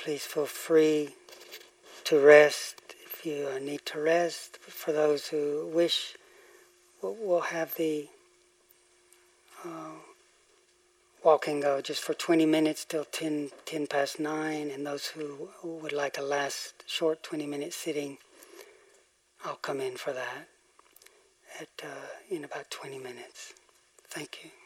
[0.06, 1.16] Please feel free
[2.04, 4.56] to rest if you need to rest.
[4.58, 6.14] For those who wish,
[7.02, 8.06] we'll have the
[9.64, 9.98] uh,
[11.24, 15.74] walking go just for 20 minutes till 10, 10 past 9, and those who, who
[15.78, 18.18] would like a last short 20 minute sitting,
[19.44, 20.46] I'll come in for that
[21.60, 23.54] at, uh, in about 20 minutes.
[24.08, 24.65] Thank you.